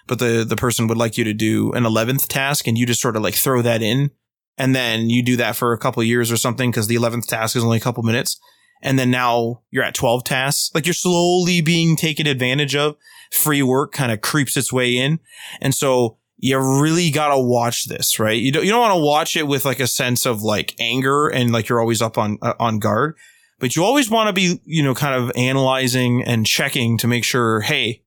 [0.08, 3.02] but the, the person would like you to do an 11th task and you just
[3.02, 4.12] sort of like throw that in.
[4.58, 7.56] And then you do that for a couple years or something because the 11th task
[7.56, 8.40] is only a couple minutes.
[8.82, 10.72] And then now you're at 12 tasks.
[10.74, 12.96] Like you're slowly being taken advantage of.
[13.32, 15.20] Free work kind of creeps its way in.
[15.60, 18.40] And so you really gotta watch this, right?
[18.40, 21.28] You don't, you don't want to watch it with like a sense of like anger
[21.28, 23.18] and like you're always up on, uh, on guard,
[23.58, 27.24] but you always want to be, you know, kind of analyzing and checking to make
[27.24, 28.04] sure, hey,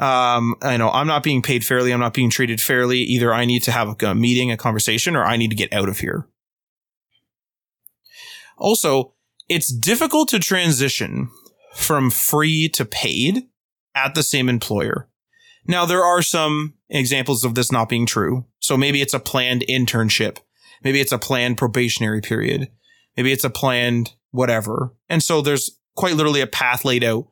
[0.00, 1.92] um, I know I'm not being paid fairly.
[1.92, 2.98] I'm not being treated fairly.
[2.98, 5.88] Either I need to have a meeting, a conversation, or I need to get out
[5.88, 6.26] of here.
[8.58, 9.14] Also,
[9.48, 11.28] it's difficult to transition
[11.72, 13.44] from free to paid
[13.94, 15.08] at the same employer.
[15.66, 18.46] Now, there are some examples of this not being true.
[18.58, 20.38] So maybe it's a planned internship.
[20.82, 22.68] Maybe it's a planned probationary period.
[23.16, 24.94] Maybe it's a planned whatever.
[25.08, 27.28] And so there's quite literally a path laid out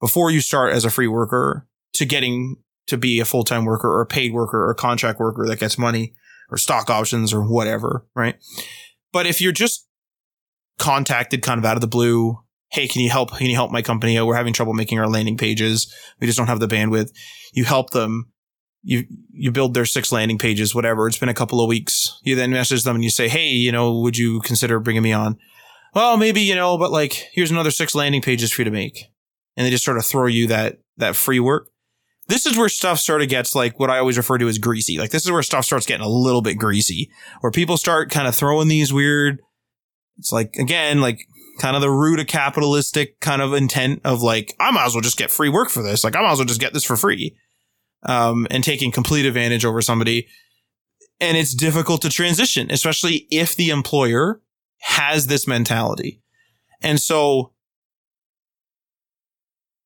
[0.00, 4.00] before you start as a free worker to getting to be a full-time worker or
[4.00, 6.14] a paid worker or a contract worker that gets money
[6.50, 8.36] or stock options or whatever, right?
[9.12, 9.86] But if you're just
[10.78, 12.38] contacted kind of out of the blue,
[12.70, 13.36] hey, can you help?
[13.36, 14.18] Can you help my company?
[14.18, 15.92] Oh, we're having trouble making our landing pages.
[16.20, 17.12] We just don't have the bandwidth.
[17.52, 18.32] You help them.
[18.82, 21.06] You, you build their six landing pages, whatever.
[21.06, 22.18] It's been a couple of weeks.
[22.22, 25.12] You then message them and you say, Hey, you know, would you consider bringing me
[25.12, 25.36] on?
[25.94, 29.06] Well, maybe, you know, but like, here's another six landing pages for you to make.
[29.56, 31.70] And they just sort of throw you that, that free work.
[32.28, 34.98] This is where stuff sort of gets like what I always refer to as greasy.
[34.98, 38.28] Like this is where stuff starts getting a little bit greasy, where people start kind
[38.28, 39.40] of throwing these weird,
[40.18, 41.26] it's like, again, like
[41.58, 45.02] kind of the root of capitalistic kind of intent of like, I might as well
[45.02, 46.04] just get free work for this.
[46.04, 47.36] Like, I might as well just get this for free.
[48.04, 50.28] Um, and taking complete advantage over somebody.
[51.20, 54.40] And it's difficult to transition, especially if the employer
[54.80, 56.22] has this mentality.
[56.80, 57.52] And so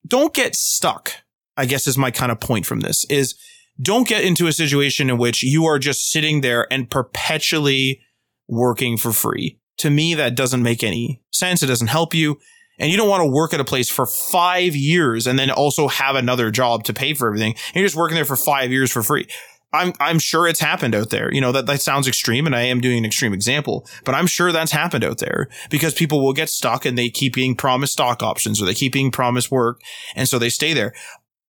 [0.07, 1.13] don't get stuck,
[1.57, 3.35] I guess is my kind of point from this is
[3.81, 8.03] don't get into a situation in which you are just sitting there and perpetually
[8.47, 9.59] working for free.
[9.83, 11.62] To me, that doesn't make any sense.
[11.62, 12.38] It doesn't help you.
[12.79, 15.88] And you don't want to work at a place for five years and then also
[15.88, 17.55] have another job to pay for everything.
[17.68, 19.27] And you're just working there for five years for free.
[19.73, 21.33] I'm I'm sure it's happened out there.
[21.35, 24.27] You know, that, that sounds extreme and I am doing an extreme example, but I'm
[24.27, 27.95] sure that's happened out there because people will get stuck and they keep being promised
[27.95, 29.81] stock options or they keep being promised work.
[30.14, 30.95] And so they stay there.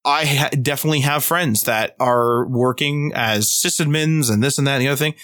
[0.05, 4.81] I ha- definitely have friends that are working as sysadmins and this and that and
[4.81, 5.15] the other thing.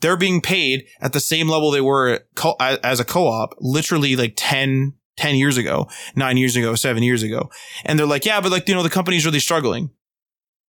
[0.00, 2.20] They're being paid at the same level they were
[2.60, 7.50] as a co-op, literally like 10, 10 years ago, nine years ago, seven years ago.
[7.84, 9.90] And they're like, yeah, but like, you know, the company's really struggling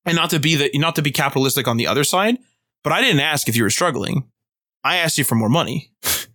[0.05, 2.37] and not to be the not to be capitalistic on the other side,
[2.83, 4.27] but I didn't ask if you were struggling.
[4.83, 5.91] I asked you for more money.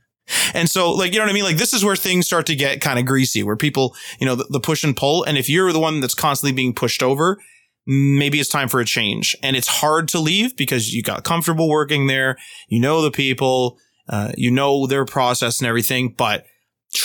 [0.54, 2.56] and so like you know what I mean like this is where things start to
[2.56, 5.48] get kind of greasy where people, you know, the, the push and pull and if
[5.48, 7.38] you're the one that's constantly being pushed over,
[7.86, 9.36] maybe it's time for a change.
[9.42, 12.36] And it's hard to leave because you got comfortable working there,
[12.68, 16.46] you know the people, uh, you know their process and everything, but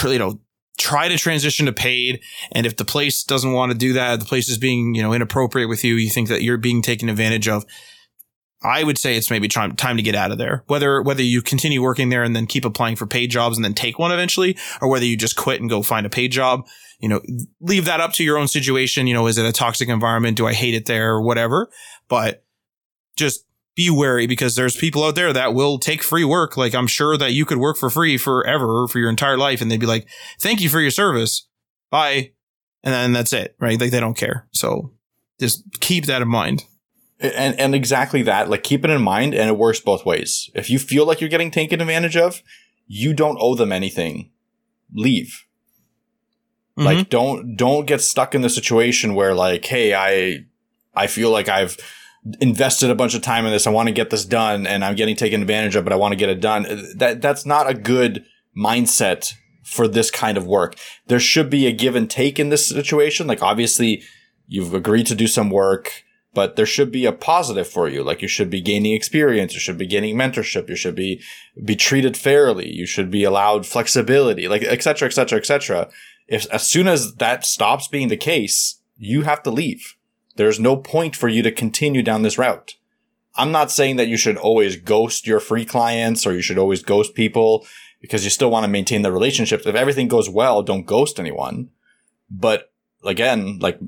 [0.03, 0.39] you know
[0.79, 2.21] try to transition to paid.
[2.51, 5.13] And if the place doesn't want to do that, the place is being, you know,
[5.13, 7.65] inappropriate with you, you think that you're being taken advantage of.
[8.61, 10.63] I would say it's maybe time, time to get out of there.
[10.67, 13.73] Whether, whether you continue working there and then keep applying for paid jobs and then
[13.73, 16.67] take one eventually, or whether you just quit and go find a paid job,
[16.99, 17.21] you know,
[17.61, 19.07] leave that up to your own situation.
[19.07, 20.37] You know, is it a toxic environment?
[20.37, 21.69] Do I hate it there or whatever?
[22.07, 22.43] But
[23.15, 26.57] just be wary because there's people out there that will take free work.
[26.57, 29.71] Like I'm sure that you could work for free forever for your entire life and
[29.71, 30.07] they'd be like,
[30.39, 31.47] thank you for your service.
[31.89, 32.31] Bye.
[32.83, 33.79] And then that's it, right?
[33.79, 34.47] Like they don't care.
[34.51, 34.93] So
[35.39, 36.65] just keep that in mind.
[37.21, 40.49] And, and exactly that, like keep it in mind and it works both ways.
[40.55, 42.41] If you feel like you're getting taken advantage of,
[42.85, 44.31] you don't owe them anything.
[44.93, 45.45] Leave.
[46.79, 46.85] Mm-hmm.
[46.85, 50.45] Like don't, don't get stuck in the situation where like, Hey, I,
[50.95, 51.77] I feel like I've,
[52.41, 53.67] invested a bunch of time in this.
[53.67, 56.11] I want to get this done and I'm getting taken advantage of, but I want
[56.11, 56.65] to get it done.
[56.95, 58.25] That, that's not a good
[58.57, 60.75] mindset for this kind of work.
[61.07, 63.27] There should be a give and take in this situation.
[63.27, 64.03] Like obviously
[64.47, 68.03] you've agreed to do some work, but there should be a positive for you.
[68.03, 69.53] Like you should be gaining experience.
[69.53, 70.69] You should be gaining mentorship.
[70.69, 71.21] You should be,
[71.63, 72.69] be treated fairly.
[72.69, 75.89] You should be allowed flexibility, like et cetera, et cetera, et cetera.
[76.29, 79.95] If as soon as that stops being the case, you have to leave
[80.39, 82.75] there's no point for you to continue down this route.
[83.35, 86.81] I'm not saying that you should always ghost your free clients or you should always
[86.81, 87.67] ghost people
[87.99, 89.65] because you still want to maintain the relationships.
[89.65, 91.71] If everything goes well, don't ghost anyone.
[92.31, 92.71] But
[93.03, 93.81] again, like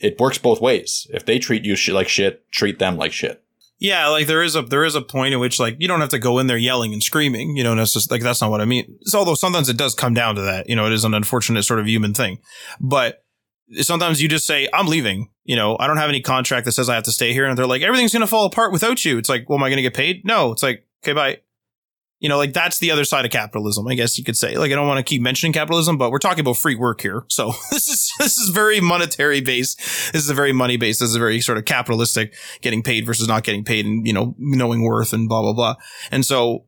[0.00, 1.08] it works both ways.
[1.10, 3.42] If they treat you sh- like shit, treat them like shit.
[3.78, 6.08] Yeah, like there is a there is a point at which like you don't have
[6.10, 7.56] to go in there yelling and screaming.
[7.56, 8.98] You know, that's just like that's not what I mean.
[9.02, 10.68] So, although sometimes it does come down to that.
[10.68, 12.38] You know, it is an unfortunate sort of human thing,
[12.80, 13.22] but
[13.80, 15.28] sometimes you just say, I'm leaving.
[15.44, 17.46] You know, I don't have any contract that says I have to stay here.
[17.46, 19.18] And they're like, everything's going to fall apart without you.
[19.18, 20.24] It's like, well, am I going to get paid?
[20.24, 20.52] No.
[20.52, 21.38] It's like, okay, bye.
[22.18, 24.56] You know, like that's the other side of capitalism, I guess you could say.
[24.56, 27.24] Like, I don't want to keep mentioning capitalism, but we're talking about free work here.
[27.28, 29.78] So this is, this is very monetary based.
[30.12, 31.00] This is a very money based.
[31.00, 34.14] This is a very sort of capitalistic getting paid versus not getting paid and, you
[34.14, 35.74] know, knowing worth and blah, blah, blah.
[36.10, 36.64] And so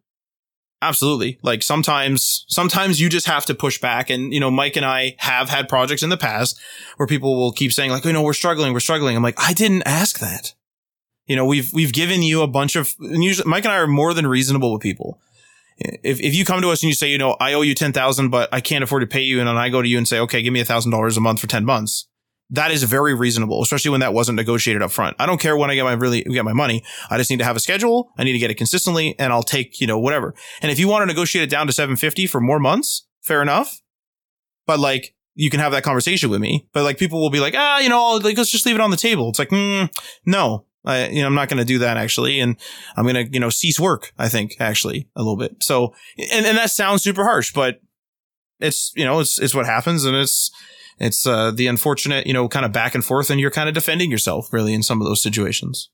[0.81, 1.39] Absolutely.
[1.43, 4.11] Like sometimes, sometimes you just have to push back.
[4.11, 6.59] And, you know, Mike and I have had projects in the past
[6.97, 8.73] where people will keep saying like, oh, no, we're struggling.
[8.73, 9.17] We're struggling.
[9.17, 10.55] I'm like, I didn't ask that.
[11.27, 13.87] You know, we've, we've given you a bunch of, and usually Mike and I are
[13.87, 15.21] more than reasonable with people.
[15.79, 18.31] If, if you come to us and you say, you know, I owe you 10,000,
[18.31, 19.39] but I can't afford to pay you.
[19.39, 21.21] And then I go to you and say, okay, give me a thousand dollars a
[21.21, 22.09] month for 10 months
[22.51, 25.17] that is very reasonable, especially when that wasn't negotiated up front.
[25.19, 26.83] I don't care when I get my really get my money.
[27.11, 28.11] I just need to have a schedule.
[28.17, 30.35] I need to get it consistently and I'll take, you know, whatever.
[30.63, 33.81] And if you want to negotiate it down to 750 for more months, fair enough.
[34.67, 36.67] But like you can have that conversation with me.
[36.73, 38.91] But like people will be like, ah, you know, like let's just leave it on
[38.91, 39.29] the table.
[39.29, 39.91] It's like, mm,
[40.25, 42.41] no, I, you know, I'm not going to do that actually.
[42.41, 42.57] And
[42.97, 45.57] I'm going to, you know, cease work, I think actually a little bit.
[45.63, 45.95] So,
[46.33, 47.81] and, and that sounds super harsh, but
[48.61, 50.51] it's, you know, it's, it's what happens and it's,
[50.99, 53.75] it's uh, the unfortunate, you know, kind of back and forth, and you're kind of
[53.75, 55.91] defending yourself really in some of those situations.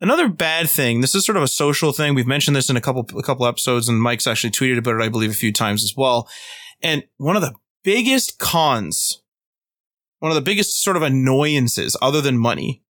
[0.00, 2.14] Another bad thing, this is sort of a social thing.
[2.14, 5.02] We've mentioned this in a couple a couple episodes, and Mike's actually tweeted about it,
[5.02, 6.28] I believe, a few times as well.
[6.82, 9.22] And one of the biggest cons,
[10.18, 12.82] one of the biggest sort of annoyances, other than money,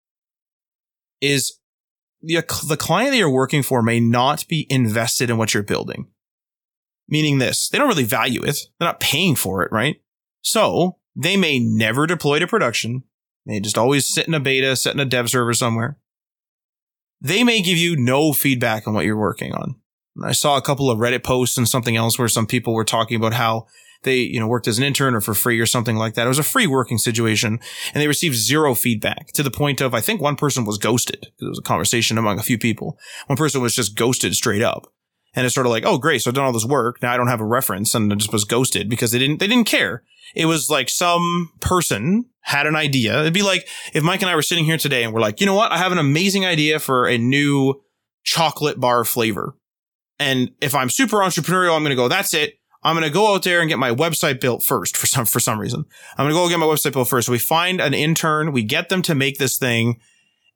[1.20, 1.58] is
[2.22, 6.08] the, the client that you're working for may not be invested in what you're building.
[7.08, 8.58] Meaning this, they don't really value it.
[8.78, 9.96] They're not paying for it, right?
[10.42, 13.04] So they may never deploy to production.
[13.46, 15.98] They just always sit in a beta, sit in a dev server somewhere.
[17.20, 19.76] They may give you no feedback on what you're working on.
[20.22, 23.16] I saw a couple of Reddit posts and something else where some people were talking
[23.16, 23.66] about how
[24.06, 26.24] they, you know, worked as an intern or for free or something like that.
[26.24, 27.60] It was a free working situation
[27.92, 31.26] and they received zero feedback to the point of, I think one person was ghosted.
[31.38, 32.98] It was a conversation among a few people.
[33.26, 34.90] One person was just ghosted straight up.
[35.34, 36.22] And it's sort of like, oh, great.
[36.22, 37.02] So I've done all this work.
[37.02, 39.46] Now I don't have a reference and it just was ghosted because they didn't, they
[39.46, 40.02] didn't care.
[40.34, 43.20] It was like some person had an idea.
[43.20, 45.46] It'd be like if Mike and I were sitting here today and we're like, you
[45.46, 45.72] know what?
[45.72, 47.82] I have an amazing idea for a new
[48.24, 49.56] chocolate bar flavor.
[50.18, 52.54] And if I'm super entrepreneurial, I'm going to go, that's it.
[52.86, 55.40] I'm going to go out there and get my website built first for some, for
[55.40, 55.84] some reason.
[56.16, 57.28] I'm going to go get my website built first.
[57.28, 60.00] We find an intern, we get them to make this thing.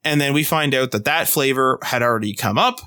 [0.03, 2.79] And then we find out that that flavor had already come up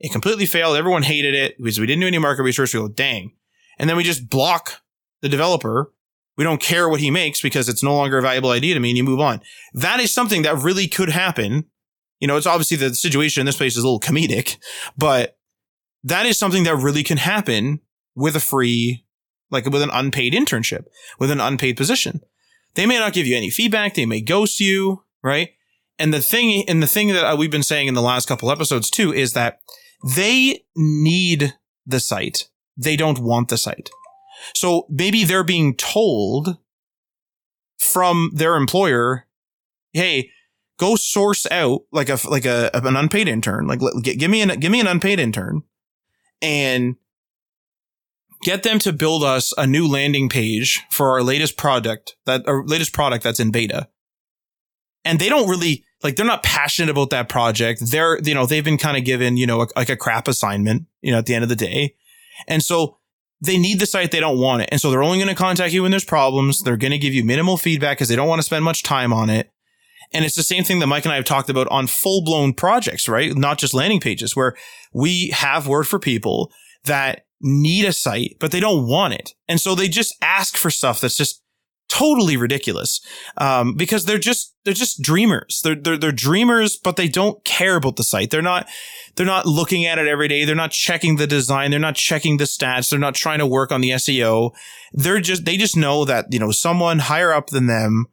[0.00, 0.76] it completely failed.
[0.76, 2.72] Everyone hated it because we didn't do any market research.
[2.72, 3.32] We go, dang.
[3.78, 4.80] And then we just block
[5.20, 5.92] the developer.
[6.38, 8.90] We don't care what he makes because it's no longer a valuable idea to me
[8.90, 9.42] and you move on.
[9.74, 11.66] That is something that really could happen.
[12.18, 14.56] You know, it's obviously the situation in this place is a little comedic,
[14.96, 15.36] but
[16.02, 17.80] that is something that really can happen
[18.20, 19.04] with a free,
[19.50, 20.84] like with an unpaid internship,
[21.18, 22.20] with an unpaid position.
[22.74, 23.94] They may not give you any feedback.
[23.94, 25.50] They may ghost you, right?
[25.98, 28.50] And the thing, and the thing that uh, we've been saying in the last couple
[28.50, 29.58] episodes too is that
[30.16, 31.54] they need
[31.86, 32.48] the site.
[32.76, 33.90] They don't want the site.
[34.54, 36.56] So maybe they're being told
[37.78, 39.26] from their employer,
[39.92, 40.30] Hey,
[40.78, 43.66] go source out like a, like a, an unpaid intern.
[43.66, 45.62] Like give me an, give me an unpaid intern
[46.40, 46.96] and
[48.42, 52.64] get them to build us a new landing page for our latest product that our
[52.64, 53.88] latest product that's in beta.
[55.04, 57.82] And they don't really like they're not passionate about that project.
[57.90, 60.86] They're, you know, they've been kind of given, you know, a, like a crap assignment,
[61.00, 61.94] you know, at the end of the day.
[62.48, 62.98] And so
[63.42, 64.10] they need the site.
[64.10, 64.68] They don't want it.
[64.72, 66.62] And so they're only going to contact you when there's problems.
[66.62, 69.12] They're going to give you minimal feedback because they don't want to spend much time
[69.12, 69.50] on it.
[70.12, 72.52] And it's the same thing that Mike and I have talked about on full blown
[72.52, 73.34] projects, right?
[73.36, 74.56] Not just landing pages where
[74.92, 76.50] we have word for people
[76.84, 79.34] that need a site, but they don't want it.
[79.48, 81.42] And so they just ask for stuff that's just
[81.90, 83.00] totally ridiculous
[83.36, 85.60] um, because they're just they're just dreamers.
[85.62, 88.30] They're, they're they're dreamers, but they don't care about the site.
[88.30, 88.68] They're not
[89.16, 90.44] they're not looking at it every day.
[90.44, 91.70] They're not checking the design.
[91.70, 92.90] They're not checking the stats.
[92.90, 94.52] They're not trying to work on the SEO.
[94.92, 98.06] They're just they just know that you know someone higher up than them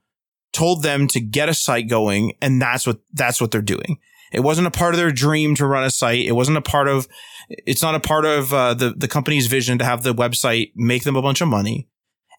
[0.53, 3.99] told them to get a site going, and that's what that's what they're doing.
[4.33, 6.25] It wasn't a part of their dream to run a site.
[6.25, 7.07] It wasn't a part of
[7.49, 11.03] it's not a part of uh, the the company's vision to have the website make
[11.03, 11.87] them a bunch of money.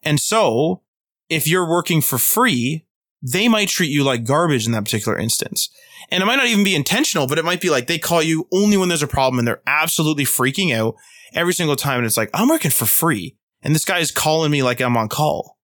[0.02, 0.82] And so
[1.28, 2.86] if you're working for free,
[3.22, 5.70] they might treat you like garbage in that particular instance.
[6.10, 8.46] And it might not even be intentional, but it might be like they call you
[8.52, 10.94] only when there's a problem and they're absolutely freaking out
[11.34, 11.98] every single time.
[11.98, 13.36] And it's like, I'm working for free.
[13.62, 15.58] And this guy is calling me like I'm on call.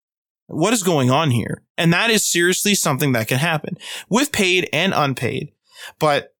[0.47, 1.63] What is going on here?
[1.77, 3.77] And that is seriously something that can happen
[4.09, 5.51] with paid and unpaid.
[5.99, 6.30] But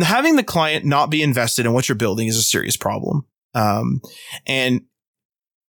[0.00, 3.26] having the client not be invested in what you're building is a serious problem.
[3.54, 4.00] Um,
[4.46, 4.82] and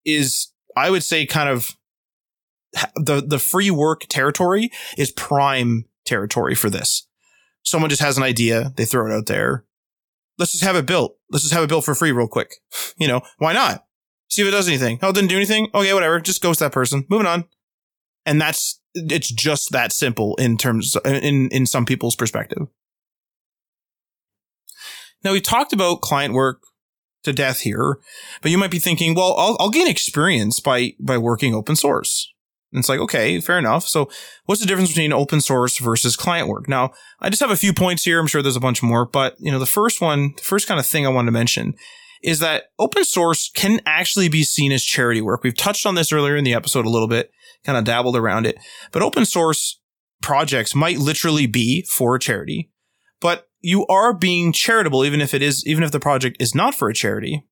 [0.06, 1.76] is, I would say, kind of
[2.96, 7.08] the the free work territory is prime territory for this.
[7.64, 9.66] Someone just has an idea, they throw it out there.
[10.38, 11.18] Let's just have it built.
[11.30, 12.56] Let's just have it built for free real quick.
[12.96, 13.86] You know, why not?
[14.30, 15.00] See if it does anything.
[15.02, 15.68] Oh, it didn't do anything?
[15.74, 16.20] Okay, whatever.
[16.20, 17.06] Just ghost that person.
[17.10, 17.46] Moving on.
[18.24, 22.68] And that's it's just that simple in terms in in some people's perspective.
[25.24, 26.62] Now we talked about client work
[27.24, 28.00] to death here,
[28.42, 32.30] but you might be thinking, well, I'll, I'll gain experience by by working open source.
[32.72, 33.88] And it's like, okay, fair enough.
[33.88, 34.10] So
[34.46, 36.68] what's the difference between open source versus client work?
[36.68, 38.20] Now, I just have a few points here.
[38.20, 40.80] I'm sure there's a bunch more, but you know, the first one, the first kind
[40.80, 41.76] of thing I wanted to mention
[42.24, 45.44] is that open source can actually be seen as charity work.
[45.44, 47.30] We've touched on this earlier in the episode a little bit,
[47.64, 48.58] kind of dabbled around it,
[48.92, 49.80] but open source
[50.22, 52.72] projects might literally be for charity,
[53.20, 56.76] but you are being charitable, even if it is, even if the project is not
[56.76, 57.44] for a charity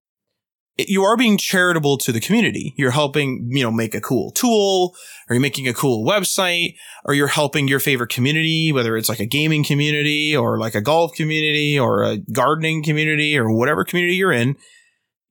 [0.77, 2.73] you are being charitable to the community.
[2.77, 4.95] You're helping, you know, make a cool tool
[5.29, 9.19] or you're making a cool website or you're helping your favorite community, whether it's like
[9.19, 14.15] a gaming community or like a golf community or a gardening community or whatever community
[14.15, 14.55] you're in.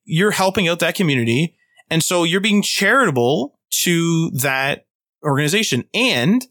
[0.04, 1.56] You're helping out that community.
[1.88, 4.86] And so you're being charitable to that
[5.24, 5.84] organization.
[5.94, 6.46] And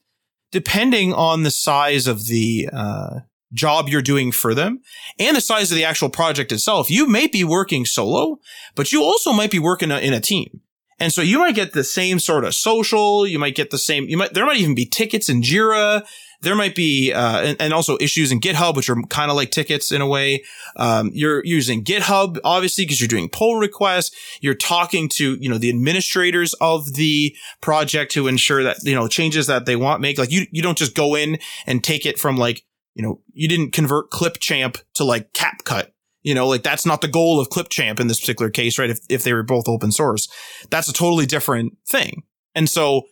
[0.51, 3.19] depending on the size of the, uh,
[3.53, 4.81] job you're doing for them
[5.17, 6.89] and the size of the actual project itself.
[6.89, 8.39] You may be working solo,
[8.75, 10.61] but you also might be working in a team.
[10.99, 13.25] And so you might get the same sort of social.
[13.25, 16.05] You might get the same, you might, there might even be tickets in Jira.
[16.41, 19.51] There might be, uh, and, and, also issues in GitHub, which are kind of like
[19.51, 20.43] tickets in a way.
[20.77, 24.15] Um, you're using GitHub, obviously, because you're doing pull requests.
[24.39, 29.09] You're talking to, you know, the administrators of the project to ensure that, you know,
[29.09, 30.17] changes that they want make.
[30.17, 32.63] Like you, you don't just go in and take it from like,
[32.99, 35.91] you know, you didn't convert Clipchamp to like CapCut.
[36.21, 38.89] You know, like that's not the goal of Clipchamp in this particular case, right?
[38.89, 40.27] If, if they were both open source,
[40.69, 42.23] that's a totally different thing.
[42.53, 43.03] And so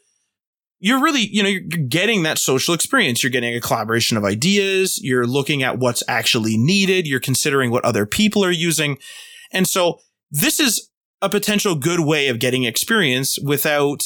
[0.82, 3.24] you're really, you know, you're getting that social experience.
[3.24, 5.00] You're getting a collaboration of ideas.
[5.02, 7.08] You're looking at what's actually needed.
[7.08, 8.98] You're considering what other people are using.
[9.54, 10.90] And so this is
[11.22, 14.04] a potential good way of getting experience without,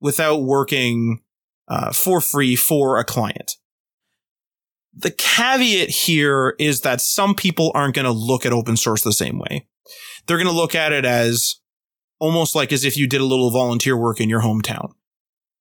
[0.00, 1.20] without working
[1.68, 3.56] uh, for free for a client.
[4.94, 9.12] The caveat here is that some people aren't going to look at open source the
[9.12, 9.66] same way.
[10.26, 11.56] They're going to look at it as
[12.18, 14.92] almost like as if you did a little volunteer work in your hometown.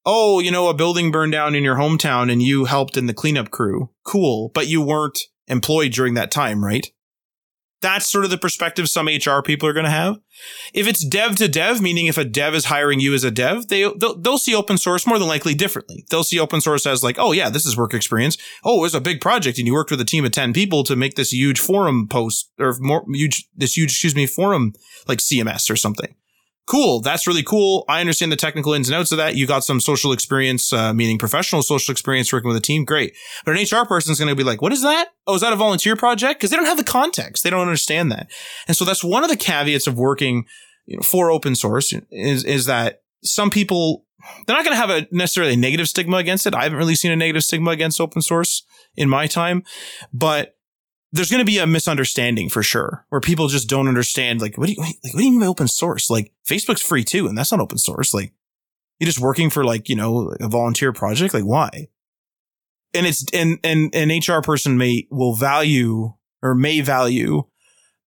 [0.06, 3.14] Oh, you know, a building burned down in your hometown and you helped in the
[3.14, 3.90] cleanup crew.
[4.04, 4.50] Cool.
[4.54, 6.88] But you weren't employed during that time, right?
[7.82, 10.20] That's sort of the perspective some HR people are going to have.
[10.74, 13.68] If it's dev to dev, meaning if a dev is hiring you as a dev,
[13.68, 16.06] they they'll, they'll, see open source more than likely differently.
[16.10, 18.38] They'll see open source as like, oh yeah, this is work experience.
[18.64, 20.84] Oh, it was a big project, and you worked with a team of ten people
[20.86, 24.74] to make this huge forum post or more huge this huge excuse me forum
[25.08, 26.16] like CMS or something
[26.70, 27.02] cool.
[27.02, 27.84] That's really cool.
[27.90, 29.36] I understand the technical ins and outs of that.
[29.36, 32.86] You got some social experience, uh, meaning professional social experience working with a team.
[32.86, 33.16] Great.
[33.44, 35.10] But an HR person is going to be like, what is that?
[35.26, 36.40] Oh, is that a volunteer project?
[36.40, 37.44] Cause they don't have the context.
[37.44, 38.30] They don't understand that.
[38.68, 40.46] And so that's one of the caveats of working
[40.86, 44.06] you know, for open source is, is that some people,
[44.46, 46.54] they're not going to have a necessarily negative stigma against it.
[46.54, 48.64] I haven't really seen a negative stigma against open source
[48.96, 49.64] in my time,
[50.14, 50.56] but
[51.12, 54.68] there's going to be a misunderstanding for sure where people just don't understand like what
[54.68, 56.10] do you like, what do you mean by open source?
[56.10, 58.14] Like facebook's free too and that's not open source.
[58.14, 58.34] Like
[59.00, 61.34] you're just working for like you know a volunteer project?
[61.34, 61.88] Like why?
[62.94, 67.44] And it's and and an hr person may will value or may value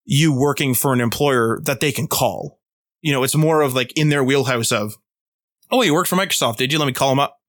[0.05, 2.59] you working for an employer that they can call.
[3.01, 4.97] You know it's more of like in their wheelhouse of
[5.71, 6.79] oh you worked for microsoft did you?
[6.79, 7.39] Let me call them up.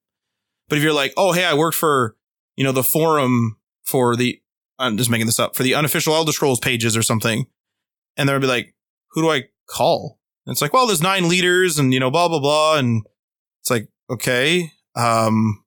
[0.69, 2.15] But if you're like oh hey i worked for
[2.55, 4.40] you know the forum for the
[4.81, 7.45] I'm just making this up for the unofficial Elder Scrolls pages or something.
[8.17, 8.75] And they'll be like,
[9.11, 10.19] who do I call?
[10.45, 12.77] And it's like, well, there's nine leaders and, you know, blah, blah, blah.
[12.77, 13.05] And
[13.61, 14.71] it's like, okay.
[14.95, 15.63] Um,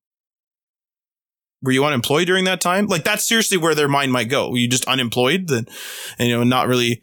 [1.62, 2.86] were you unemployed during that time?
[2.86, 4.50] Like that's seriously where their mind might go.
[4.50, 5.66] Were you just unemployed then,
[6.18, 7.02] and, you know, not really,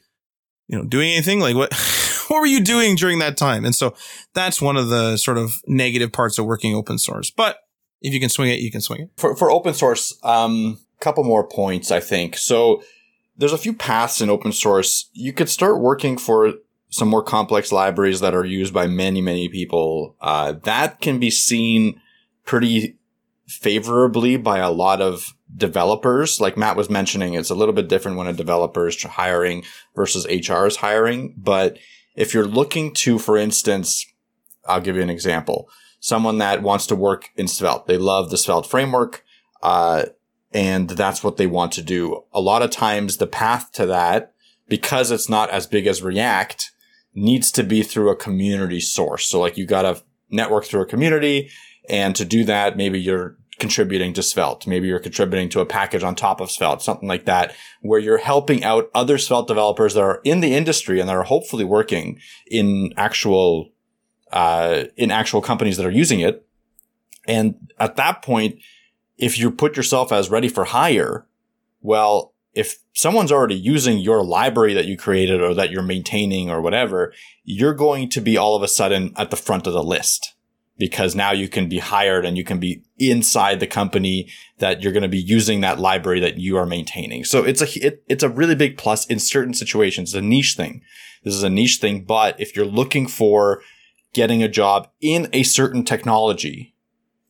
[0.67, 1.39] you know, doing anything?
[1.39, 1.73] Like what,
[2.27, 3.65] what were you doing during that time?
[3.65, 3.95] And so
[4.35, 7.31] that's one of the sort of negative parts of working open source.
[7.31, 7.57] But
[8.01, 9.09] if you can swing it, you can swing it.
[9.17, 12.37] For, for open source, um, couple more points, I think.
[12.37, 12.81] So
[13.37, 15.09] there's a few paths in open source.
[15.13, 16.53] You could start working for
[16.89, 20.15] some more complex libraries that are used by many, many people.
[20.21, 21.99] Uh, that can be seen
[22.45, 22.97] pretty
[23.47, 26.39] favorably by a lot of developers.
[26.39, 29.63] Like Matt was mentioning, it's a little bit different when a developer is hiring
[29.95, 31.33] versus HR is hiring.
[31.37, 31.77] But
[32.15, 34.05] if you're looking to, for instance,
[34.65, 35.69] I'll give you an example.
[35.99, 37.87] Someone that wants to work in Svelte.
[37.87, 39.23] They love the Svelte framework.
[39.63, 40.05] Uh,
[40.53, 42.23] and that's what they want to do.
[42.33, 44.33] A lot of times the path to that,
[44.67, 46.71] because it's not as big as React,
[47.13, 49.27] needs to be through a community source.
[49.27, 51.49] So like you gotta network through a community.
[51.89, 54.65] And to do that, maybe you're contributing to Svelte.
[54.65, 58.17] Maybe you're contributing to a package on top of Svelte, something like that, where you're
[58.17, 62.19] helping out other Svelte developers that are in the industry and that are hopefully working
[62.47, 63.69] in actual,
[64.31, 66.45] uh, in actual companies that are using it.
[67.27, 68.59] And at that point,
[69.21, 71.25] if you put yourself as ready for hire,
[71.79, 76.59] well, if someone's already using your library that you created or that you're maintaining or
[76.59, 77.13] whatever,
[77.45, 80.33] you're going to be all of a sudden at the front of the list
[80.77, 84.91] because now you can be hired and you can be inside the company that you're
[84.91, 87.23] going to be using that library that you are maintaining.
[87.23, 90.09] So it's a, it, it's a really big plus in certain situations.
[90.09, 90.81] It's a niche thing.
[91.23, 93.61] This is a niche thing, but if you're looking for
[94.13, 96.73] getting a job in a certain technology,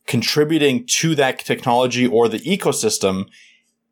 [0.06, 3.26] contributing to that technology or the ecosystem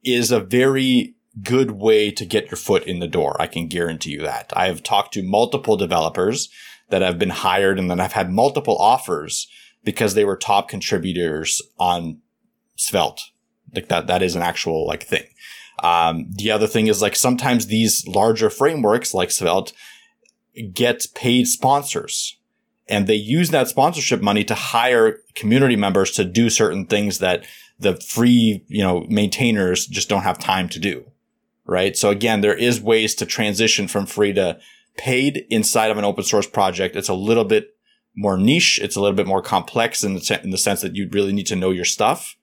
[0.05, 3.37] is a very good way to get your foot in the door.
[3.41, 4.53] I can guarantee you that.
[4.57, 6.49] I have talked to multiple developers
[6.89, 9.49] that have been hired and then I've had multiple offers
[9.85, 12.21] because they were top contributors on
[12.77, 13.31] Svelte.
[13.75, 15.25] Like that, that is an actual like thing.
[15.83, 19.73] Um, the other thing is like sometimes these larger frameworks like Svelte
[20.75, 22.37] get paid sponsors
[22.91, 27.47] and they use that sponsorship money to hire community members to do certain things that
[27.79, 31.05] the free, you know, maintainers just don't have time to do.
[31.65, 31.97] Right.
[31.97, 34.59] So again, there is ways to transition from free to
[34.97, 36.97] paid inside of an open source project.
[36.97, 37.77] It's a little bit
[38.17, 38.81] more niche.
[38.83, 41.47] It's a little bit more complex in the, in the sense that you really need
[41.47, 42.37] to know your stuff.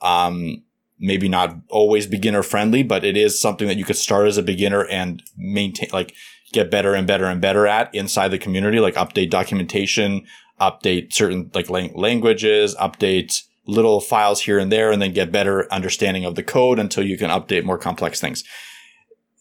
[0.00, 0.64] Um,
[0.98, 4.42] maybe not always beginner friendly, but it is something that you could start as a
[4.42, 6.14] beginner and maintain, like
[6.52, 10.26] get better and better and better at inside the community, like update documentation,
[10.60, 15.72] update certain like lang- languages, update little files here and there, and then get better
[15.72, 18.44] understanding of the code until you can update more complex things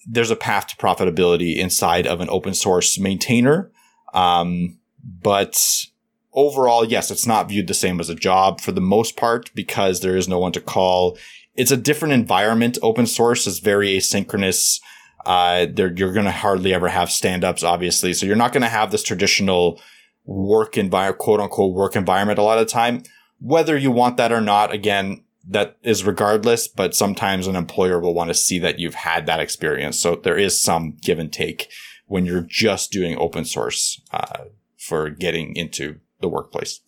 [0.05, 3.71] there's a path to profitability inside of an open source maintainer.
[4.13, 5.85] Um, but
[6.33, 10.01] overall, yes, it's not viewed the same as a job for the most part because
[10.01, 11.17] there is no one to call.
[11.55, 12.77] It's a different environment.
[12.81, 14.79] Open source is very asynchronous.
[15.25, 18.13] Uh, you're going to hardly ever have stand-ups, obviously.
[18.13, 19.81] So you're not going to have this traditional
[20.25, 23.03] work environment, quote unquote work environment a lot of the time.
[23.39, 28.13] Whether you want that or not, again, that is regardless, but sometimes an employer will
[28.13, 29.99] want to see that you've had that experience.
[29.99, 31.67] So there is some give and take
[32.05, 34.45] when you're just doing open source uh,
[34.77, 36.81] for getting into the workplace.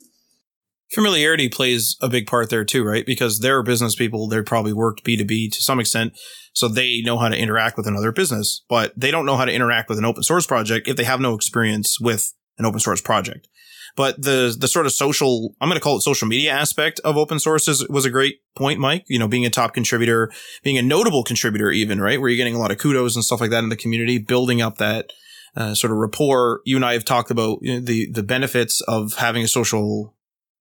[0.94, 3.06] Familiarity plays a big part there too, right?
[3.06, 4.28] Because they're business people.
[4.28, 6.14] They've probably worked B2B to some extent.
[6.54, 9.52] So they know how to interact with another business, but they don't know how to
[9.52, 13.02] interact with an open source project if they have no experience with an open source
[13.02, 13.48] project.
[13.96, 17.18] But the the sort of social, I'm going to call it social media aspect of
[17.18, 19.06] open sources was a great point, Mike.
[19.08, 20.32] You know, being a top contributor,
[20.64, 23.42] being a notable contributor, even right, where you're getting a lot of kudos and stuff
[23.42, 25.12] like that in the community, building up that
[25.56, 26.62] uh, sort of rapport.
[26.66, 30.13] You and I have talked about you know, the the benefits of having a social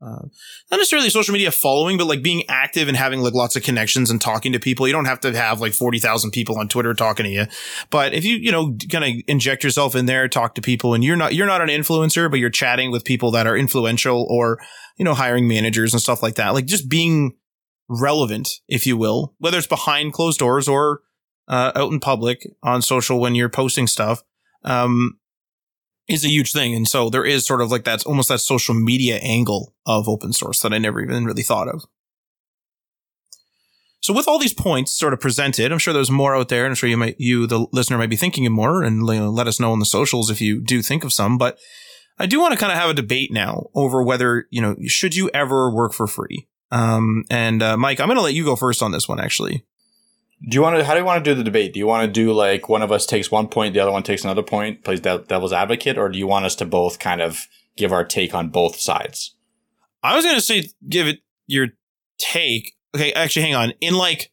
[0.02, 0.26] uh,
[0.70, 4.10] not necessarily social media following, but like being active and having like lots of connections
[4.10, 4.86] and talking to people.
[4.86, 7.46] You don't have to have like 40,000 people on Twitter talking to you.
[7.90, 11.04] But if you, you know, kind of inject yourself in there, talk to people and
[11.04, 14.58] you're not, you're not an influencer, but you're chatting with people that are influential or,
[14.98, 16.50] you know, hiring managers and stuff like that.
[16.50, 17.36] Like just being
[17.88, 21.02] relevant, if you will, whether it's behind closed doors or
[21.46, 24.22] uh, out in public on social when you're posting stuff.
[24.64, 25.18] Um,
[26.08, 26.74] is a huge thing.
[26.74, 30.32] And so there is sort of like that's almost that social media angle of open
[30.32, 31.84] source that I never even really thought of.
[34.00, 36.72] So with all these points sort of presented, I'm sure there's more out there, and
[36.72, 39.30] I'm sure you might, you, the listener, might be thinking of more, and you know,
[39.30, 41.38] let us know on the socials if you do think of some.
[41.38, 41.56] But
[42.18, 45.14] I do want to kind of have a debate now over whether you know should
[45.14, 46.48] you ever work for free.
[46.72, 49.64] Um, and uh, Mike, I'm going to let you go first on this one, actually.
[50.48, 50.84] Do you want to?
[50.84, 51.72] How do you want to do the debate?
[51.72, 54.02] Do you want to do like one of us takes one point, the other one
[54.02, 57.46] takes another point, plays devil's advocate, or do you want us to both kind of
[57.76, 59.36] give our take on both sides?
[60.02, 61.68] I was going to say give it your
[62.18, 62.74] take.
[62.94, 63.72] Okay, actually, hang on.
[63.80, 64.32] In like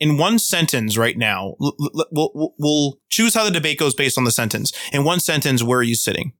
[0.00, 4.30] in one sentence right now, we'll, we'll choose how the debate goes based on the
[4.30, 4.72] sentence.
[4.92, 6.32] In one sentence, where are you sitting?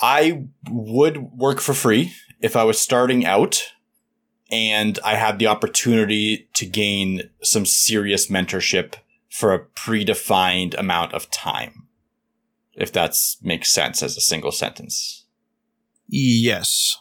[0.00, 3.73] I would work for free if I was starting out
[4.50, 8.94] and I had the opportunity to gain some serious mentorship
[9.30, 11.88] for a predefined amount of time.
[12.74, 15.26] If that makes sense as a single sentence.
[16.08, 16.98] Yes.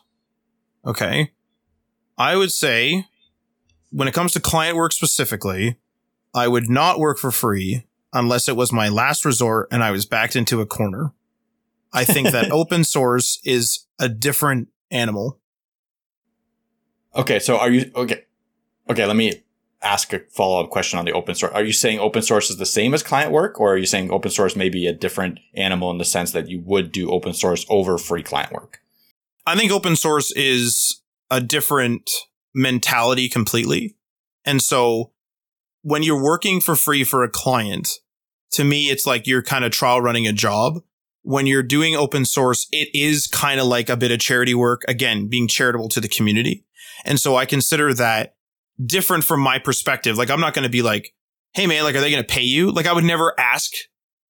[0.85, 1.31] Okay.
[2.17, 3.05] I would say
[3.91, 5.77] when it comes to client work specifically,
[6.33, 10.05] I would not work for free unless it was my last resort and I was
[10.05, 11.13] backed into a corner.
[11.91, 15.39] I think that open source is a different animal.
[17.15, 18.23] Okay, so are you okay?
[18.89, 19.43] Okay, let me
[19.81, 21.53] ask a follow up question on the open source.
[21.53, 24.11] Are you saying open source is the same as client work, or are you saying
[24.11, 27.33] open source may be a different animal in the sense that you would do open
[27.33, 28.79] source over free client work?
[29.45, 32.09] I think open source is a different
[32.55, 33.95] mentality completely.
[34.45, 35.11] And so
[35.81, 37.89] when you're working for free for a client,
[38.51, 40.81] to me, it's like you're kind of trial running a job.
[41.23, 44.83] When you're doing open source, it is kind of like a bit of charity work.
[44.87, 46.65] Again, being charitable to the community.
[47.05, 48.35] And so I consider that
[48.83, 50.17] different from my perspective.
[50.17, 51.13] Like, I'm not going to be like,
[51.53, 52.71] Hey man, like, are they going to pay you?
[52.71, 53.71] Like, I would never ask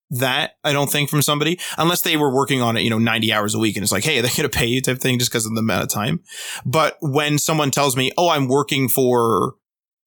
[0.09, 3.31] that, I don't think, from somebody, unless they were working on it, you know, 90
[3.33, 5.31] hours a week and it's like, hey, they're going to pay you type thing just
[5.31, 6.19] because of the amount of time.
[6.65, 9.55] But when someone tells me, oh, I'm working for,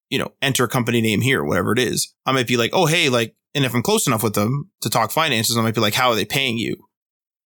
[0.08, 2.86] you know, enter a company name here, whatever it is, I might be like, oh,
[2.86, 5.80] hey, like, and if I'm close enough with them to talk finances, I might be
[5.80, 6.76] like, how are they paying you?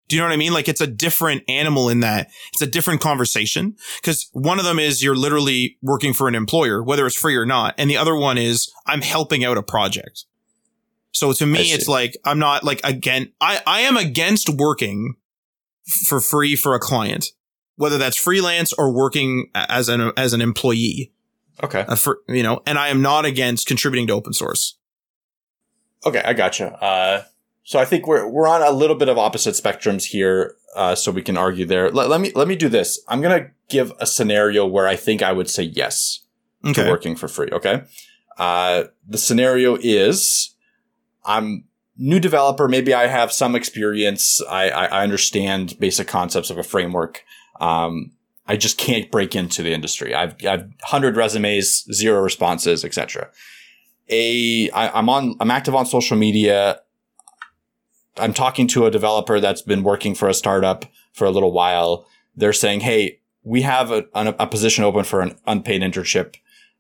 [0.09, 0.53] Do you know what I mean?
[0.53, 4.81] Like it's a different animal in that it's a different conversation because one of them
[4.81, 7.77] is you're literally working for an employer, whether it's free or not.
[7.79, 10.25] And the other one is I'm helping out a project.
[11.13, 15.15] So to me, it's like, I'm not like, again, I, I am against working
[16.07, 17.27] for free for a client,
[17.77, 21.13] whether that's freelance or working as an, as an employee.
[21.63, 21.85] Okay.
[21.87, 24.77] Uh, for, you know, and I am not against contributing to open source.
[26.05, 26.23] Okay.
[26.25, 26.73] I gotcha.
[26.83, 27.25] Uh,
[27.63, 30.57] so I think we're, we're on a little bit of opposite spectrums here.
[30.77, 31.91] Uh, so we can argue there.
[31.91, 33.01] Let, let me, let me do this.
[33.09, 36.21] I'm going to give a scenario where I think I would say yes
[36.65, 36.85] okay.
[36.85, 37.49] to working for free.
[37.51, 37.83] Okay.
[38.39, 40.55] Uh, the scenario is,
[41.25, 41.65] I'm
[41.99, 42.69] new developer.
[42.69, 44.41] Maybe I have some experience.
[44.49, 47.25] I, I, I understand basic concepts of a framework.
[47.61, 48.13] Um,
[48.51, 50.13] I just can't break into the industry.
[50.13, 53.31] I've, I've hundred resumes, zero responses, etc.
[54.09, 56.81] A, I, I'm on, I'm active on social media.
[58.17, 62.09] I'm talking to a developer that's been working for a startup for a little while.
[62.35, 66.35] They're saying, Hey, we have a, a position open for an unpaid internship.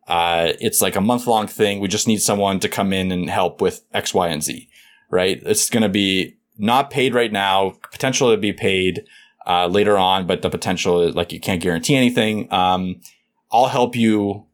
[0.08, 1.78] Uh, it's like a month long thing.
[1.78, 4.68] We just need someone to come in and help with X, Y, and Z,
[5.08, 5.40] right?
[5.46, 9.04] It's going to be not paid right now, potential to be paid,
[9.50, 12.52] uh, later on, but the potential is like you can't guarantee anything.
[12.52, 13.00] Um,
[13.50, 14.46] I'll help you.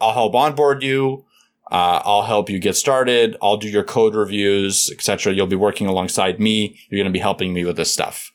[0.00, 1.26] I'll help onboard you.
[1.70, 3.36] Uh, I'll help you get started.
[3.42, 5.34] I'll do your code reviews, etc.
[5.34, 6.78] You'll be working alongside me.
[6.88, 8.32] You're going to be helping me with this stuff.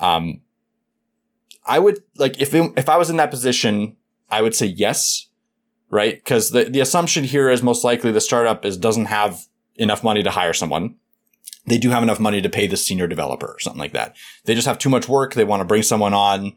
[0.00, 0.40] Um,
[1.66, 3.96] I would like if it, if I was in that position,
[4.30, 5.28] I would say yes
[5.92, 6.16] right?
[6.16, 9.46] Because the, the assumption here is most likely the startup is doesn't have
[9.76, 10.96] enough money to hire someone.
[11.66, 14.16] They do have enough money to pay the senior developer or something like that.
[14.44, 15.34] They just have too much work.
[15.34, 16.54] They want to bring someone on.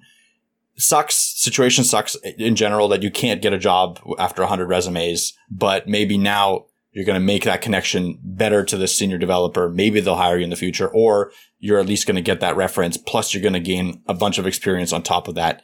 [0.77, 1.15] Sucks.
[1.15, 6.17] Situation sucks in general that you can't get a job after 100 resumes, but maybe
[6.17, 9.69] now you're going to make that connection better to the senior developer.
[9.69, 12.55] Maybe they'll hire you in the future, or you're at least going to get that
[12.55, 12.95] reference.
[12.97, 15.61] Plus, you're going to gain a bunch of experience on top of that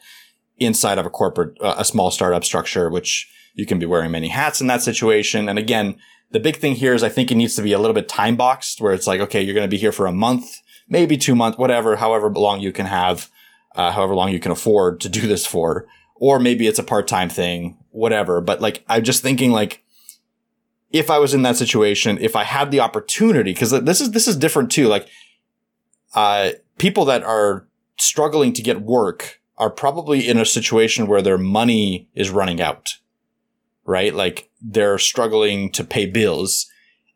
[0.58, 4.28] inside of a corporate, uh, a small startup structure, which you can be wearing many
[4.28, 5.48] hats in that situation.
[5.48, 5.98] And again,
[6.32, 8.36] the big thing here is I think it needs to be a little bit time
[8.36, 11.36] boxed where it's like, okay, you're going to be here for a month, maybe two
[11.36, 13.30] months, whatever, however long you can have,
[13.76, 15.88] uh, however long you can afford to do this for.
[16.16, 18.42] Or maybe it's a part time thing, whatever.
[18.42, 19.84] But like, I'm just thinking like,
[20.92, 24.28] if I was in that situation, if I had the opportunity, cause this is, this
[24.28, 24.88] is different too.
[24.88, 25.08] Like,
[26.14, 27.68] uh, people that are
[27.98, 32.98] struggling to get work are probably in a situation where their money is running out
[33.86, 34.14] right?
[34.14, 36.68] Like they're struggling to pay bills.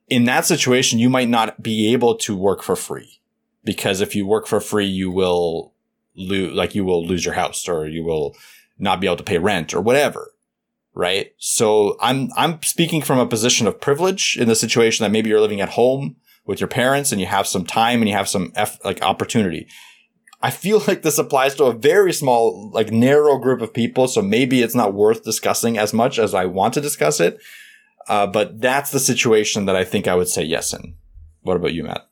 [0.08, 3.20] In that situation, you might not be able to work for free
[3.64, 5.74] because if you work for free, you will
[6.16, 8.36] lose, like you will lose your house or you will
[8.78, 10.32] not be able to pay rent or whatever.
[10.94, 11.34] Right.
[11.38, 15.42] So I'm, I'm speaking from a position of privilege in the situation that maybe you're
[15.42, 18.54] living at home with your parents and you have some time and you have some
[18.86, 19.68] like opportunity.
[20.46, 24.08] I feel like this applies to a very small, like narrow group of people.
[24.08, 27.40] So maybe it's not worth discussing as much as I want to discuss it.
[28.08, 30.98] Uh, but that's the situation that I think I would say yes in.
[31.42, 32.08] What about you, Matt?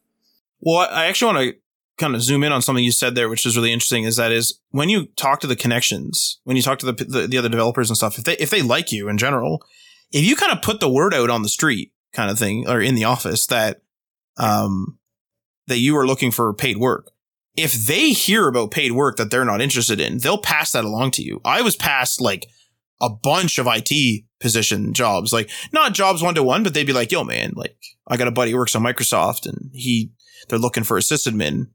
[0.61, 1.55] Well, I actually want to
[1.99, 4.03] kind of zoom in on something you said there, which is really interesting.
[4.03, 7.27] Is that is when you talk to the connections, when you talk to the, the,
[7.27, 9.63] the other developers and stuff, if they if they like you in general,
[10.11, 12.81] if you kind of put the word out on the street, kind of thing, or
[12.81, 13.83] in the office that
[14.37, 14.97] um
[15.67, 17.11] that you are looking for paid work,
[17.55, 21.11] if they hear about paid work that they're not interested in, they'll pass that along
[21.11, 21.39] to you.
[21.45, 22.47] I was passed like
[23.01, 26.93] a bunch of IT position jobs, like not jobs one to one, but they'd be
[26.93, 27.75] like, yo, man, like
[28.07, 30.11] I got a buddy who works on Microsoft and he,
[30.49, 31.67] they're looking for a sysadmin.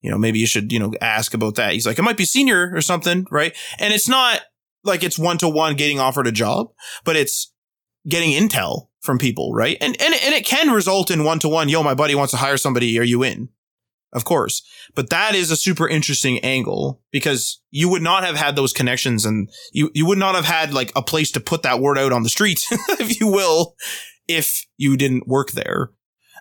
[0.00, 1.72] You know, maybe you should, you know, ask about that.
[1.72, 3.54] He's like, it might be senior or something, right?
[3.78, 4.42] And it's not
[4.84, 6.70] like it's one to one getting offered a job,
[7.04, 7.52] but it's
[8.08, 9.76] getting intel from people, right?
[9.80, 11.68] And, and, and it can result in one to one.
[11.68, 12.98] Yo, my buddy wants to hire somebody.
[12.98, 13.48] Are you in?
[14.12, 14.62] Of course.
[14.94, 19.24] But that is a super interesting angle because you would not have had those connections
[19.24, 22.12] and you, you would not have had like a place to put that word out
[22.12, 23.74] on the street, if you will,
[24.26, 25.90] if you didn't work there.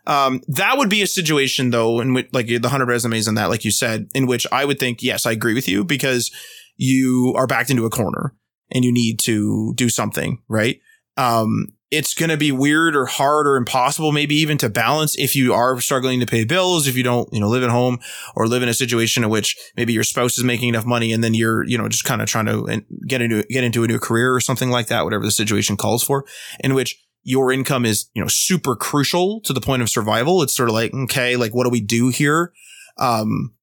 [0.06, 3.50] Um, that would be a situation though, in which like the 100 resumes and that,
[3.50, 6.32] like you said, in which I would think, yes, I agree with you because
[6.78, 8.34] you are backed into a corner
[8.72, 10.80] and you need to do something, right?
[11.18, 15.36] Um, it's going to be weird or hard or impossible, maybe even to balance if
[15.36, 18.00] you are struggling to pay bills, if you don't, you know, live at home
[18.36, 21.24] or live in a situation in which maybe your spouse is making enough money and
[21.24, 24.00] then you're, you know, just kind of trying to get into, get into a new
[24.00, 26.26] career or something like that, whatever the situation calls for,
[26.60, 30.42] in which your income is, you know, super crucial to the point of survival.
[30.42, 32.52] It's sort of like, okay, like what do we do here?
[32.98, 33.54] Um,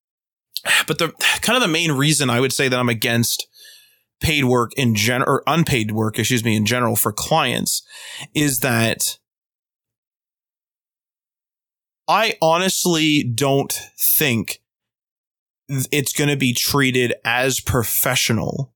[0.87, 1.13] but the
[1.43, 3.47] kind of the main reason I would say that I'm against
[4.21, 7.83] paid work in general or unpaid work, excuse me, in general for clients
[8.35, 9.19] is that
[12.07, 14.61] I honestly don't think
[15.69, 18.75] it's going to be treated as professional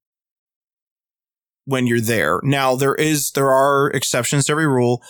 [1.64, 2.40] when you're there.
[2.42, 5.02] Now there is there are exceptions to every rule.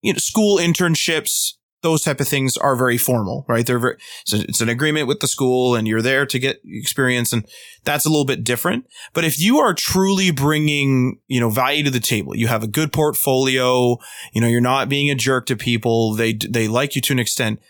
[0.00, 1.54] You know, school internships,
[1.84, 3.66] those type of things are very formal, right?
[3.66, 7.30] They're very, so it's an agreement with the school and you're there to get experience
[7.30, 7.46] and
[7.84, 8.86] that's a little bit different.
[9.12, 12.66] But if you are truly bringing, you know, value to the table, you have a
[12.66, 13.98] good portfolio,
[14.32, 16.14] you know, you're not being a jerk to people.
[16.14, 17.60] They, they like you to an extent.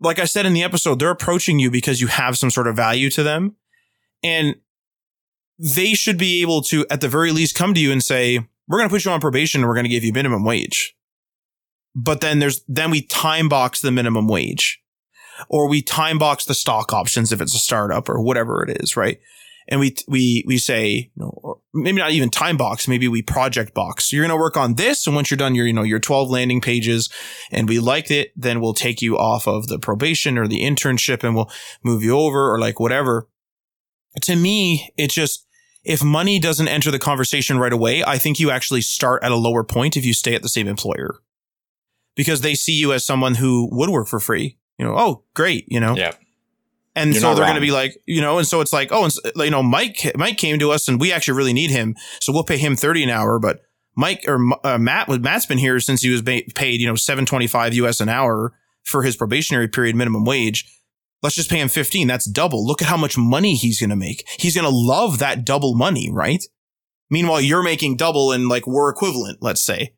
[0.00, 2.76] Like I said in the episode, they're approaching you because you have some sort of
[2.76, 3.56] value to them
[4.22, 4.54] and
[5.58, 8.78] they should be able to, at the very least, come to you and say, we're
[8.78, 10.94] going to put you on probation and we're going to give you minimum wage
[11.98, 14.80] but then there's then we time box the minimum wage
[15.48, 18.96] or we time box the stock options if it's a startup or whatever it is,
[18.96, 19.18] right?
[19.66, 23.74] And we we we say, you know, maybe not even time box, maybe we project
[23.74, 24.04] box.
[24.04, 25.98] So you're going to work on this, and once you're done your you know your
[25.98, 27.10] 12 landing pages,
[27.50, 31.24] and we like it, then we'll take you off of the probation or the internship,
[31.24, 31.50] and we'll
[31.82, 33.28] move you over or like whatever.
[34.22, 35.46] To me, it's just
[35.84, 39.36] if money doesn't enter the conversation right away, I think you actually start at a
[39.36, 41.20] lower point if you stay at the same employer
[42.18, 44.58] because they see you as someone who would work for free.
[44.76, 45.94] You know, oh, great, you know.
[45.94, 46.10] Yeah.
[46.96, 49.04] And You're so they're going to be like, you know, and so it's like, oh,
[49.04, 51.94] and, you know, Mike, Mike came to us and we actually really need him.
[52.20, 53.60] So we'll pay him 30 an hour, but
[53.96, 58.00] Mike or uh, Matt, Matt's been here since he was paid, you know, 725 US
[58.00, 58.52] an hour
[58.82, 60.68] for his probationary period minimum wage.
[61.22, 62.08] Let's just pay him 15.
[62.08, 62.66] That's double.
[62.66, 64.26] Look at how much money he's going to make.
[64.40, 66.42] He's going to love that double money, right?
[67.10, 69.94] Meanwhile, you're making double and like we're equivalent, let's say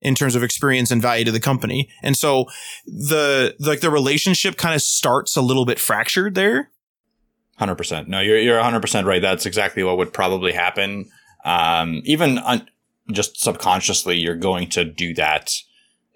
[0.00, 1.90] in terms of experience and value to the company.
[2.02, 2.46] And so
[2.86, 6.70] the like the relationship kind of starts a little bit fractured there.
[7.60, 8.06] 100%.
[8.06, 9.20] No, you're you're 100% right.
[9.20, 11.10] That's exactly what would probably happen.
[11.44, 12.68] Um, even un-
[13.10, 15.54] just subconsciously you're going to do that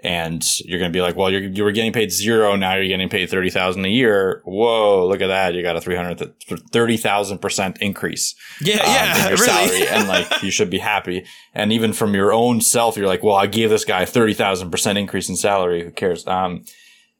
[0.02, 2.56] and you're going to be like, well, you're, you were getting paid zero.
[2.56, 4.42] Now you're getting paid 30,000 a year.
[4.44, 5.54] Whoa, look at that.
[5.54, 8.34] You got a 330,000% increase.
[8.60, 8.74] Yeah.
[8.74, 9.14] Um, yeah.
[9.14, 9.46] In your really?
[9.46, 9.86] salary.
[9.88, 11.24] and like, you should be happy.
[11.54, 15.28] And even from your own self, you're like, well, I gave this guy 30,000% increase
[15.28, 15.84] in salary.
[15.84, 16.26] Who cares?
[16.26, 16.64] Um,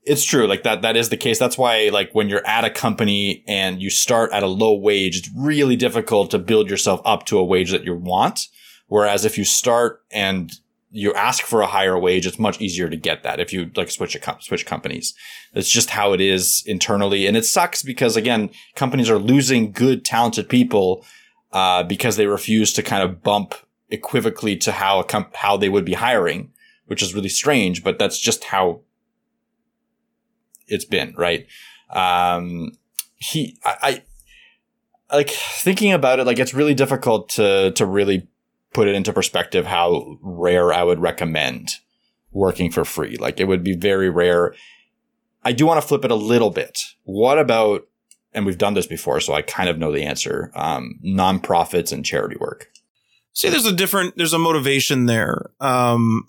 [0.02, 0.48] it's true.
[0.48, 1.38] Like that, that is the case.
[1.38, 5.18] That's why, like, when you're at a company and you start at a low wage,
[5.18, 8.48] it's really difficult to build yourself up to a wage that you want.
[8.88, 10.52] Whereas if you start and
[10.94, 13.90] you ask for a higher wage, it's much easier to get that if you like
[13.90, 15.14] switch a switch companies.
[15.54, 20.04] It's just how it is internally, and it sucks because again, companies are losing good,
[20.04, 21.04] talented people
[21.52, 23.54] uh, because they refuse to kind of bump
[23.90, 26.52] equivocally to how a comp- how they would be hiring,
[26.86, 28.80] which is really strange, but that's just how
[30.66, 31.46] it's been, right?
[31.90, 32.72] Um,
[33.16, 34.02] he, I,
[35.10, 38.28] I like thinking about it, like it's really difficult to to really
[38.72, 41.76] put it into perspective how rare I would recommend
[42.30, 43.16] working for free.
[43.16, 44.54] Like it would be very rare.
[45.44, 46.80] I do want to flip it a little bit.
[47.04, 47.86] What about,
[48.32, 52.04] and we've done this before, so I kind of know the answer, um, nonprofits and
[52.04, 52.68] charity work?
[53.34, 55.50] See, there's a different, there's a motivation there.
[55.60, 56.26] Um,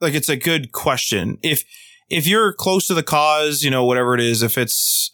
[0.00, 1.38] like it's a good question.
[1.42, 1.64] If,
[2.08, 5.10] if you're close to the cause, you know, whatever it is, if it's,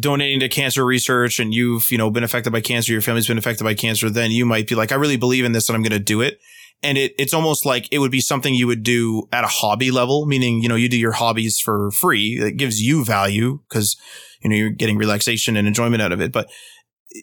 [0.00, 3.38] donating to cancer research and you've, you know, been affected by cancer, your family's been
[3.38, 5.82] affected by cancer, then you might be like, I really believe in this and I'm
[5.82, 6.38] going to do it.
[6.82, 9.90] And it, it's almost like it would be something you would do at a hobby
[9.90, 12.38] level, meaning, you know, you do your hobbies for free.
[12.40, 13.96] It gives you value because,
[14.42, 16.32] you know, you're getting relaxation and enjoyment out of it.
[16.32, 16.50] But,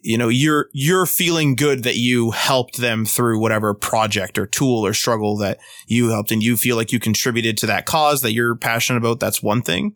[0.02, 4.86] you know, you're, you're feeling good that you helped them through whatever project or tool
[4.86, 8.34] or struggle that you helped and you feel like you contributed to that cause that
[8.34, 9.20] you're passionate about.
[9.20, 9.96] That's one thing.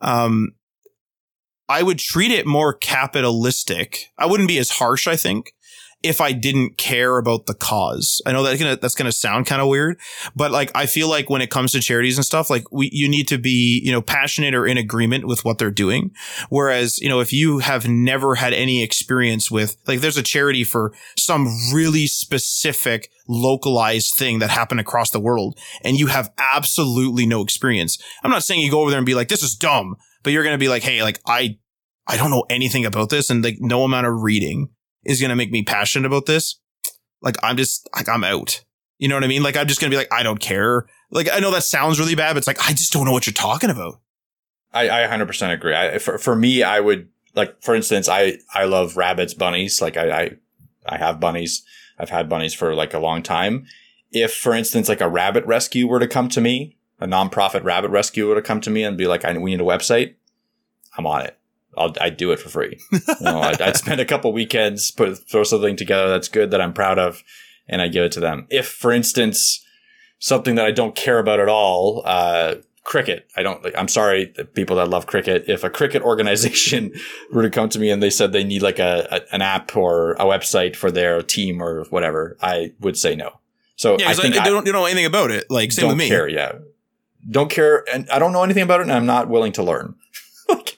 [0.00, 0.52] Um,
[1.68, 4.10] I would treat it more capitalistic.
[4.18, 5.54] I wouldn't be as harsh, I think,
[6.04, 8.20] if I didn't care about the cause.
[8.26, 9.98] I know that's gonna that's gonna sound kind of weird,
[10.36, 13.08] but like I feel like when it comes to charities and stuff, like we you
[13.08, 16.10] need to be you know passionate or in agreement with what they're doing.
[16.50, 20.62] Whereas you know if you have never had any experience with like there's a charity
[20.62, 27.24] for some really specific localized thing that happened across the world, and you have absolutely
[27.24, 27.96] no experience.
[28.22, 30.42] I'm not saying you go over there and be like this is dumb, but you're
[30.42, 31.58] gonna be like hey like I
[32.06, 34.70] I don't know anything about this, and like no amount of reading
[35.04, 36.60] is going to make me passionate about this,
[37.22, 38.64] like I'm just like I'm out.
[38.98, 39.42] You know what I mean?
[39.42, 40.86] Like I'm just going to be like I don't care.
[41.10, 43.26] Like I know that sounds really bad, but it's like I just don't know what
[43.26, 44.00] you're talking about.
[44.72, 45.74] I, I 100% agree.
[45.74, 49.80] I, for, for me, I would like, for instance, I, I love rabbits, bunnies.
[49.80, 50.30] Like I, I,
[50.86, 51.64] I have bunnies.
[51.96, 53.66] I've had bunnies for like a long time.
[54.10, 57.90] If, for instance, like a rabbit rescue were to come to me, a nonprofit rabbit
[57.90, 60.14] rescue were to come to me and be like, I, we need a website.
[60.96, 61.38] I'm on it.
[61.76, 62.78] I'll, I'd do it for free.
[62.92, 66.60] You know, I'd, I'd, spend a couple weekends, put, throw something together that's good that
[66.60, 67.22] I'm proud of,
[67.68, 68.46] and I give it to them.
[68.50, 69.64] If, for instance,
[70.18, 73.26] something that I don't care about at all, uh, cricket.
[73.36, 75.44] I don't, like, I'm sorry, people that love cricket.
[75.48, 76.92] If a cricket organization
[77.32, 79.76] were to come to me and they said they need like a, a, an app
[79.76, 83.40] or a website for their team or whatever, I would say no.
[83.76, 85.50] So yeah, I think I, I don't, you know anything about it.
[85.50, 86.08] Like same with me.
[86.08, 86.52] Care, yeah.
[87.30, 89.94] Don't care, and I don't know anything about it, and I'm not willing to learn.
[90.48, 90.76] like,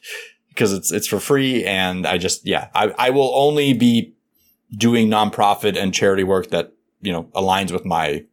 [0.57, 4.15] because it's it's for free and I just yeah I I will only be
[4.75, 6.73] doing nonprofit and charity work that
[7.03, 8.25] you know aligns with my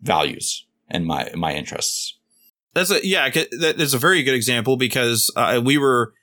[0.00, 2.16] values and my my interests.
[2.74, 6.14] That's a yeah that is a very good example because uh, we were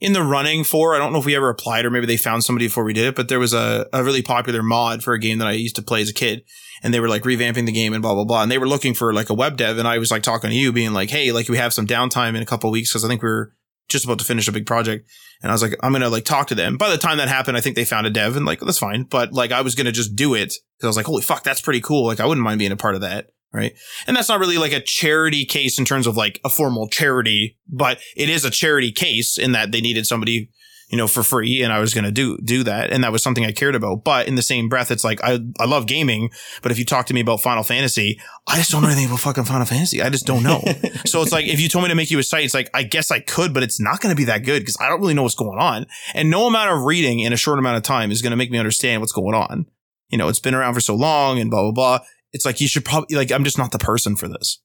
[0.00, 2.44] in the running for I don't know if we ever applied or maybe they found
[2.44, 5.18] somebody before we did it but there was a, a really popular mod for a
[5.18, 6.42] game that I used to play as a kid
[6.82, 8.94] and they were like revamping the game and blah blah blah and they were looking
[8.94, 11.32] for like a web dev and I was like talking to you being like hey
[11.32, 13.52] like we have some downtime in a couple weeks because I think we are
[13.90, 15.10] just about to finish a big project.
[15.42, 16.78] And I was like, I'm going to like talk to them.
[16.78, 19.02] By the time that happened, I think they found a dev and like, that's fine.
[19.02, 21.42] But like, I was going to just do it because I was like, holy fuck,
[21.42, 22.06] that's pretty cool.
[22.06, 23.26] Like, I wouldn't mind being a part of that.
[23.52, 23.72] Right.
[24.06, 27.58] And that's not really like a charity case in terms of like a formal charity,
[27.68, 30.50] but it is a charity case in that they needed somebody
[30.90, 32.92] you know, for free and I was going to do, do that.
[32.92, 34.02] And that was something I cared about.
[34.02, 36.30] But in the same breath, it's like, I, I love gaming,
[36.62, 39.20] but if you talk to me about Final Fantasy, I just don't know anything about
[39.20, 40.02] fucking Final Fantasy.
[40.02, 40.60] I just don't know.
[41.06, 42.82] so it's like, if you told me to make you a site, it's like, I
[42.82, 45.14] guess I could, but it's not going to be that good because I don't really
[45.14, 45.86] know what's going on.
[46.12, 48.50] And no amount of reading in a short amount of time is going to make
[48.50, 49.66] me understand what's going on.
[50.08, 52.06] You know, it's been around for so long and blah, blah, blah.
[52.32, 54.60] It's like, you should probably, like, I'm just not the person for this.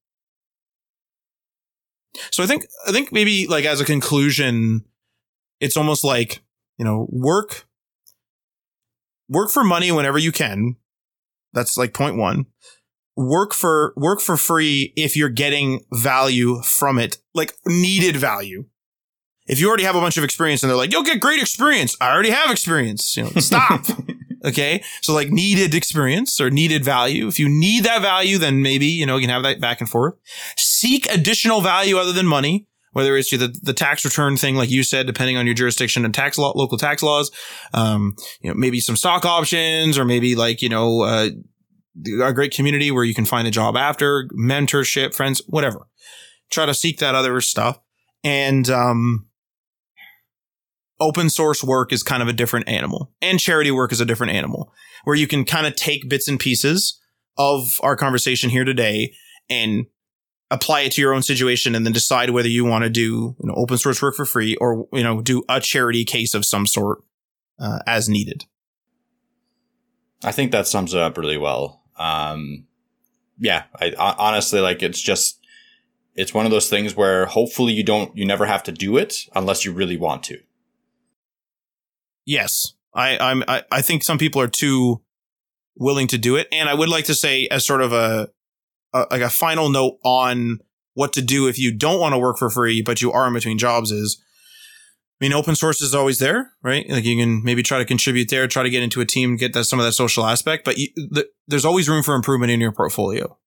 [2.32, 4.86] So I think, I think maybe like as a conclusion,
[5.60, 6.44] it's almost like,
[6.78, 7.68] you know, work,
[9.28, 10.78] work for money whenever you can.
[11.54, 12.46] That's like point one.
[13.18, 18.66] Work for, work for free if you're getting value from it, like needed value.
[19.48, 21.96] If you already have a bunch of experience and they're like, you'll get great experience.
[22.02, 23.16] I already have experience.
[23.16, 23.86] You know, stop.
[24.46, 24.84] okay.
[25.02, 27.28] So like needed experience or needed value.
[27.28, 29.90] If you need that value, then maybe, you know, you can have that back and
[29.90, 30.16] forth.
[30.58, 34.82] Seek additional value other than money whether it's the, the tax return thing, like you
[34.82, 37.30] said, depending on your jurisdiction and tax law, local tax laws,
[37.74, 41.28] um, you know, maybe some stock options or maybe like, you know, uh,
[42.24, 45.90] a great community where you can find a job after mentorship, friends, whatever.
[46.50, 47.82] Try to seek that other stuff.
[48.24, 49.28] And, um,
[51.00, 54.34] open source work is kind of a different animal and charity work is a different
[54.34, 54.74] animal
[55.04, 57.00] where you can kind of take bits and pieces
[57.38, 59.14] of our conversation here today
[59.50, 59.86] and
[60.52, 63.48] apply it to your own situation and then decide whether you want to do you
[63.48, 66.66] know open source work for free or you know do a charity case of some
[66.66, 67.00] sort
[67.60, 68.46] uh, as needed.
[70.24, 71.82] I think that sums it up really well.
[71.98, 72.68] Um,
[73.38, 75.40] yeah I, honestly like it's just
[76.16, 79.28] it's one of those things where hopefully you don't you never have to do it
[79.36, 80.40] unless you really want to
[82.26, 85.02] yes i i'm i, I think some people are too
[85.78, 88.30] willing to do it and i would like to say as sort of a
[88.96, 90.60] a, like a final note on
[90.94, 93.34] what to do if you don't want to work for free, but you are in
[93.34, 94.22] between jobs is,
[95.22, 96.90] I mean, open source is always there, right?
[96.90, 99.54] Like you can maybe try to contribute there, try to get into a team, get
[99.54, 102.62] that, some of that social aspect, but you, the, there's always room for improvement in
[102.62, 103.38] your portfolio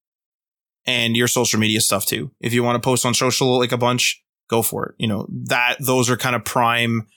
[0.85, 2.31] and your social media stuff too.
[2.39, 4.95] If you want to post on social like a bunch, go for it.
[4.99, 7.07] You know, that those are kind of prime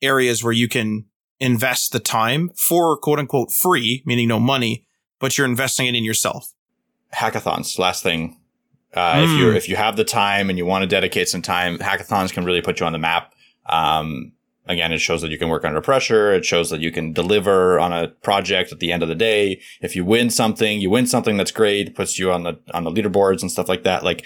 [0.00, 1.04] areas where you can
[1.42, 4.84] invest the time for quote unquote free, meaning no money,
[5.18, 6.54] but you're investing it in yourself
[7.14, 7.78] hackathons.
[7.78, 8.38] Last thing,
[8.94, 9.24] uh, mm.
[9.24, 12.32] if you if you have the time and you want to dedicate some time, hackathons
[12.32, 13.32] can really put you on the map.
[13.66, 14.32] Um,
[14.66, 16.32] again, it shows that you can work under pressure.
[16.32, 19.60] It shows that you can deliver on a project at the end of the day.
[19.80, 22.90] If you win something, you win something that's great, puts you on the on the
[22.90, 24.04] leaderboards and stuff like that.
[24.04, 24.24] Like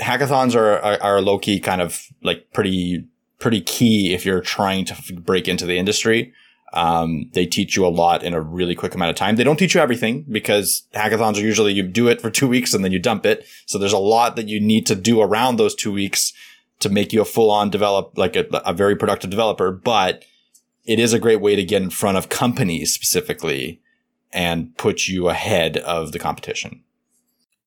[0.00, 3.04] hackathons are are, are low key kind of like pretty
[3.38, 6.32] pretty key if you're trying to break into the industry.
[6.72, 9.36] Um, they teach you a lot in a really quick amount of time.
[9.36, 12.74] They don't teach you everything because hackathons are usually you do it for two weeks
[12.74, 13.46] and then you dump it.
[13.66, 16.32] So there's a lot that you need to do around those two weeks
[16.80, 19.70] to make you a full on develop, like a, a very productive developer.
[19.70, 20.24] But
[20.84, 23.80] it is a great way to get in front of companies specifically
[24.32, 26.82] and put you ahead of the competition.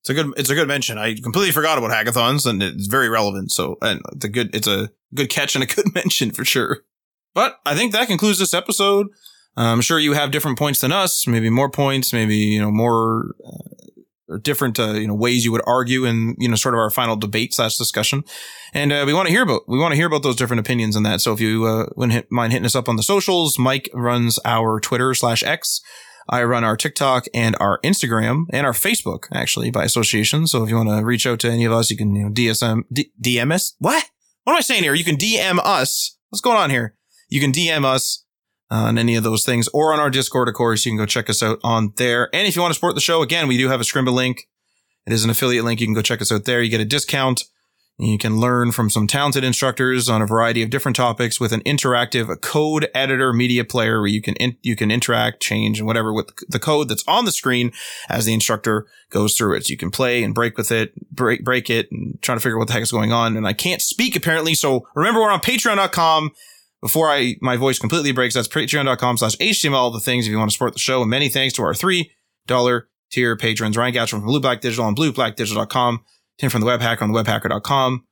[0.02, 0.98] It's a good it's a good mention.
[0.98, 3.52] I completely forgot about hackathons and it's very relevant.
[3.52, 6.80] So and it's a good it's a good catch and a good mention for sure.
[7.34, 9.08] But I think that concludes this episode.
[9.58, 13.36] I'm sure you have different points than us, maybe more points, maybe you know more
[13.46, 16.90] uh, different uh, you know ways you would argue in you know sort of our
[16.90, 18.24] final debate slash discussion.
[18.74, 20.96] And uh, we want to hear about we want to hear about those different opinions
[20.96, 21.22] and that.
[21.22, 24.40] So if you uh, wouldn't hit, mind hitting us up on the socials, Mike runs
[24.46, 25.82] our Twitter slash X.
[26.30, 30.48] I run our TikTok and our Instagram and our Facebook actually by association.
[30.48, 32.32] So if you want to reach out to any of us, you can, you know,
[32.32, 33.76] DSM, D- DM us.
[33.80, 34.06] What?
[34.44, 34.94] What am I saying here?
[34.94, 36.18] You can DM us.
[36.30, 36.96] What's going on here?
[37.30, 38.26] You can DM us
[38.72, 40.86] on any of those things or on our Discord, of course.
[40.86, 42.30] You can go check us out on there.
[42.34, 44.48] And if you want to support the show, again, we do have a Scrimba link.
[45.08, 45.82] It is an affiliate link.
[45.82, 46.62] You can go check us out there.
[46.62, 47.44] You get a discount.
[48.02, 51.60] You can learn from some talented instructors on a variety of different topics with an
[51.64, 56.14] interactive code editor media player where you can in, you can interact, change, and whatever
[56.14, 57.74] with the code that's on the screen
[58.08, 59.66] as the instructor goes through it.
[59.66, 62.56] So you can play and break with it, break break it, and trying to figure
[62.56, 63.36] out what the heck is going on.
[63.36, 66.32] And I can't speak apparently, so remember we're on Patreon.com.
[66.82, 70.38] Before I my voice completely breaks, that's patreon.com slash HTML all the things if you
[70.38, 71.02] want to support the show.
[71.02, 72.14] And many thanks to our three
[72.48, 76.06] dollar tier patrons, Ryan Gatchell from Blue Black Digital on blueblackdigital.com.
[76.40, 78.06] Tim from the Web Hacker on the webhacker.com.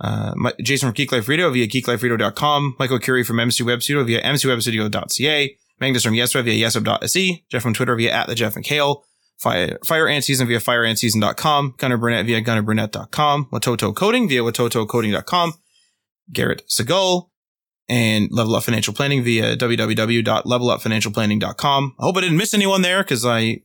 [0.00, 2.76] Uh, Jason from Geek Life Radio via geekliferadio.com.
[2.78, 5.56] Michael Curie from MC Web Studio via mcwebstudio.ca.
[5.80, 7.44] Magnus from YesWeb via yesweb.se.
[7.50, 9.02] Jeff from Twitter via at the Jeff McHale.
[9.38, 11.74] Fire, Fire Ant Season via fireantseason.com.
[11.76, 13.48] Gunnar Burnett via gunnerburnett.com.
[13.52, 15.54] Watoto Coding via watotocoding.com.
[16.32, 17.28] Garrett Segal
[17.88, 21.96] and Level Up Financial Planning via www.levelupfinancialplanning.com.
[21.98, 23.62] I hope I didn't miss anyone there because I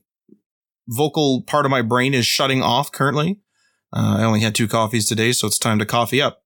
[0.88, 3.38] vocal part of my brain is shutting off currently.
[3.92, 6.42] Uh, I only had two coffees today, so it's time to coffee up.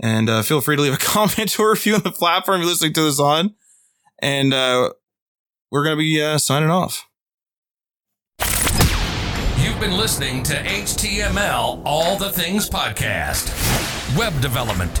[0.00, 2.92] And uh, feel free to leave a comment or review on the platform you're listening
[2.94, 3.54] to this on.
[4.20, 4.90] And uh,
[5.70, 7.08] we're going to be uh, signing off.
[9.58, 13.50] You've been listening to HTML All the Things Podcast
[14.16, 15.00] web development,